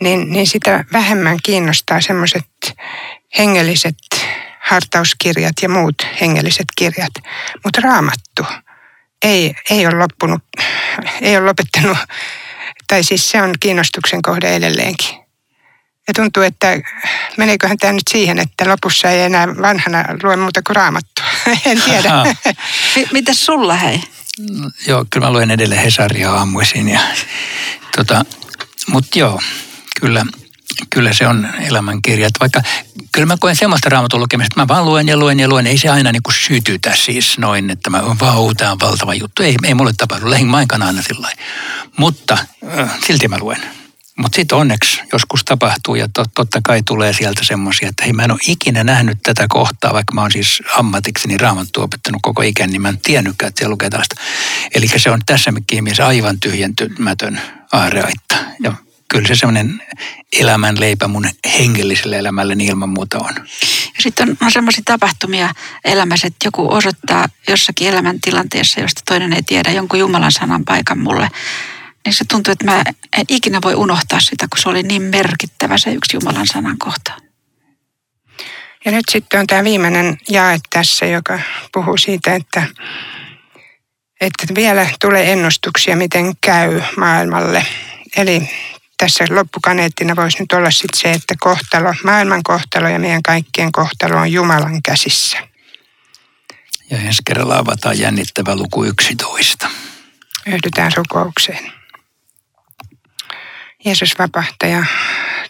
niin, 0.00 0.32
niin 0.32 0.46
sitä 0.46 0.84
vähemmän 0.92 1.38
kiinnostaa 1.42 2.00
semmoiset 2.00 2.74
hengelliset 3.38 3.96
hartauskirjat 4.60 5.54
ja 5.62 5.68
muut 5.68 6.06
hengelliset 6.20 6.66
kirjat. 6.76 7.12
Mutta 7.64 7.80
raamattu 7.80 8.46
ei, 9.24 9.54
ei 9.70 9.86
ole 9.86 9.98
loppunut, 9.98 10.42
ei 11.20 11.36
ole 11.36 11.46
lopettanut, 11.46 11.98
tai 12.86 13.04
siis 13.04 13.30
se 13.30 13.42
on 13.42 13.54
kiinnostuksen 13.60 14.22
kohde 14.22 14.56
edelleenkin. 14.56 15.20
Ja 16.08 16.14
tuntuu, 16.14 16.42
että 16.42 16.80
meneeköhän 17.36 17.76
tämä 17.76 17.92
nyt 17.92 18.08
siihen, 18.10 18.38
että 18.38 18.68
lopussa 18.68 19.10
ei 19.10 19.20
enää 19.20 19.48
vanhana 19.48 20.04
lue 20.22 20.36
muuta 20.36 20.62
kuin 20.66 20.76
raamattua. 20.76 21.24
en 21.66 21.82
tiedä. 21.82 22.10
Miten 23.12 23.34
sulla 23.34 23.74
hei? 23.74 24.00
No, 24.50 24.70
joo, 24.86 25.06
kyllä 25.10 25.26
mä 25.26 25.32
luen 25.32 25.50
edelleen 25.50 25.82
Hesaria 25.82 26.32
aamuisin. 26.32 26.88
Ja, 26.88 27.00
tota, 27.96 28.24
Mutta 28.86 29.18
joo, 29.18 29.40
kyllä 30.00 30.26
kyllä 30.90 31.12
se 31.12 31.26
on 31.26 31.48
elämänkirja. 31.60 32.28
Vaikka 32.40 32.62
kyllä 33.12 33.26
mä 33.26 33.36
koen 33.40 33.56
semmoista 33.56 33.88
raamatun 33.88 34.20
lukemista, 34.20 34.52
että 34.52 34.60
mä 34.60 34.68
vaan 34.68 34.84
luen 34.84 35.08
ja 35.08 35.16
luen 35.16 35.40
ja 35.40 35.48
luen. 35.48 35.66
Ei 35.66 35.78
se 35.78 35.88
aina 35.88 36.12
niin 36.12 36.22
kuin 36.22 36.34
sytytä 36.34 36.92
siis 36.96 37.38
noin, 37.38 37.70
että 37.70 37.90
mä 37.90 38.02
vau, 38.20 38.54
tämä 38.54 38.72
on 38.72 38.80
valtava 38.80 39.14
juttu. 39.14 39.42
Ei, 39.42 39.56
ei 39.64 39.74
mulle 39.74 39.92
tapahdu, 39.96 40.30
lähin 40.30 40.46
mainkaan 40.46 40.82
aina 40.82 41.02
sillä 41.02 41.28
Mutta 41.96 42.38
äh, 42.78 42.90
silti 43.06 43.28
mä 43.28 43.38
luen. 43.38 43.62
Mutta 44.16 44.36
sitten 44.36 44.58
onneksi 44.58 45.00
joskus 45.12 45.44
tapahtuu 45.44 45.94
ja 45.94 46.08
tot, 46.14 46.28
totta 46.34 46.60
kai 46.64 46.82
tulee 46.82 47.12
sieltä 47.12 47.44
semmoisia, 47.44 47.88
että 47.88 48.04
hei 48.04 48.12
mä 48.12 48.22
en 48.22 48.30
ole 48.30 48.38
ikinä 48.46 48.84
nähnyt 48.84 49.18
tätä 49.22 49.46
kohtaa, 49.48 49.92
vaikka 49.92 50.14
mä 50.14 50.20
oon 50.20 50.32
siis 50.32 50.62
ammatikseni 50.76 51.38
raamattu 51.38 51.82
opettanut 51.82 52.22
koko 52.22 52.42
ikän, 52.42 52.70
niin 52.70 52.82
mä 52.82 52.88
en 52.88 52.98
tiennytkään, 52.98 53.48
että 53.48 53.58
siellä 53.58 53.72
lukee 53.72 53.90
tällaista. 53.90 54.16
Eli 54.74 54.88
se 54.88 55.10
on 55.10 55.20
tässä 55.26 55.52
mielessä 55.52 56.06
aivan 56.06 56.40
tyhjentymätön 56.40 57.40
aareaitta. 57.72 58.29
Kyllä 59.10 59.28
se 59.28 59.34
semmoinen 59.34 59.82
elämänleipä 60.32 61.08
mun 61.08 61.24
hengelliselle 61.58 62.18
elämälle 62.18 62.54
niin 62.54 62.70
ilman 62.70 62.88
muuta 62.88 63.18
on. 63.18 63.34
Ja 63.96 64.02
sitten 64.02 64.30
on, 64.30 64.36
on 64.42 64.52
semmoisia 64.52 64.82
tapahtumia 64.84 65.54
elämässä, 65.84 66.26
että 66.26 66.46
joku 66.46 66.72
osoittaa 66.72 67.28
jossakin 67.48 67.88
elämäntilanteessa, 67.88 68.80
josta 68.80 69.02
toinen 69.08 69.32
ei 69.32 69.42
tiedä 69.42 69.70
jonkun 69.70 69.98
Jumalan 69.98 70.32
sanan 70.32 70.64
paikan 70.64 70.98
mulle. 70.98 71.28
Niin 72.04 72.14
se 72.14 72.24
tuntuu, 72.24 72.52
että 72.52 72.64
mä 72.64 72.82
en 73.18 73.24
ikinä 73.28 73.58
voi 73.64 73.74
unohtaa 73.74 74.20
sitä, 74.20 74.46
kun 74.50 74.62
se 74.62 74.68
oli 74.68 74.82
niin 74.82 75.02
merkittävä 75.02 75.78
se 75.78 75.92
yksi 75.92 76.16
Jumalan 76.16 76.46
sanan 76.46 76.78
kohta. 76.78 77.12
Ja 78.84 78.92
nyt 78.92 79.04
sitten 79.10 79.40
on 79.40 79.46
tämä 79.46 79.64
viimeinen 79.64 80.18
jae 80.28 80.58
tässä, 80.70 81.06
joka 81.06 81.38
puhuu 81.72 81.96
siitä, 81.96 82.34
että, 82.34 82.62
että 84.20 84.54
vielä 84.54 84.86
tulee 85.00 85.32
ennustuksia, 85.32 85.96
miten 85.96 86.32
käy 86.40 86.82
maailmalle. 86.96 87.66
Eli 88.16 88.50
tässä 89.00 89.24
loppukaneettina 89.30 90.16
voisi 90.16 90.38
nyt 90.40 90.52
olla 90.52 90.70
sitten 90.70 91.00
se, 91.00 91.12
että 91.12 91.34
kohtalo, 91.40 91.94
maailman 92.04 92.42
kohtalo 92.42 92.88
ja 92.88 92.98
meidän 92.98 93.22
kaikkien 93.22 93.72
kohtalo 93.72 94.16
on 94.16 94.32
Jumalan 94.32 94.82
käsissä. 94.82 95.38
Ja 96.90 96.98
ensi 96.98 97.22
kerralla 97.26 97.58
avataan 97.58 97.98
jännittävä 97.98 98.56
luku 98.56 98.84
11. 98.84 99.70
Yhdytään 100.46 100.92
rukoukseen. 100.96 101.72
Jeesus 103.84 104.18
vapahtaja, 104.18 104.84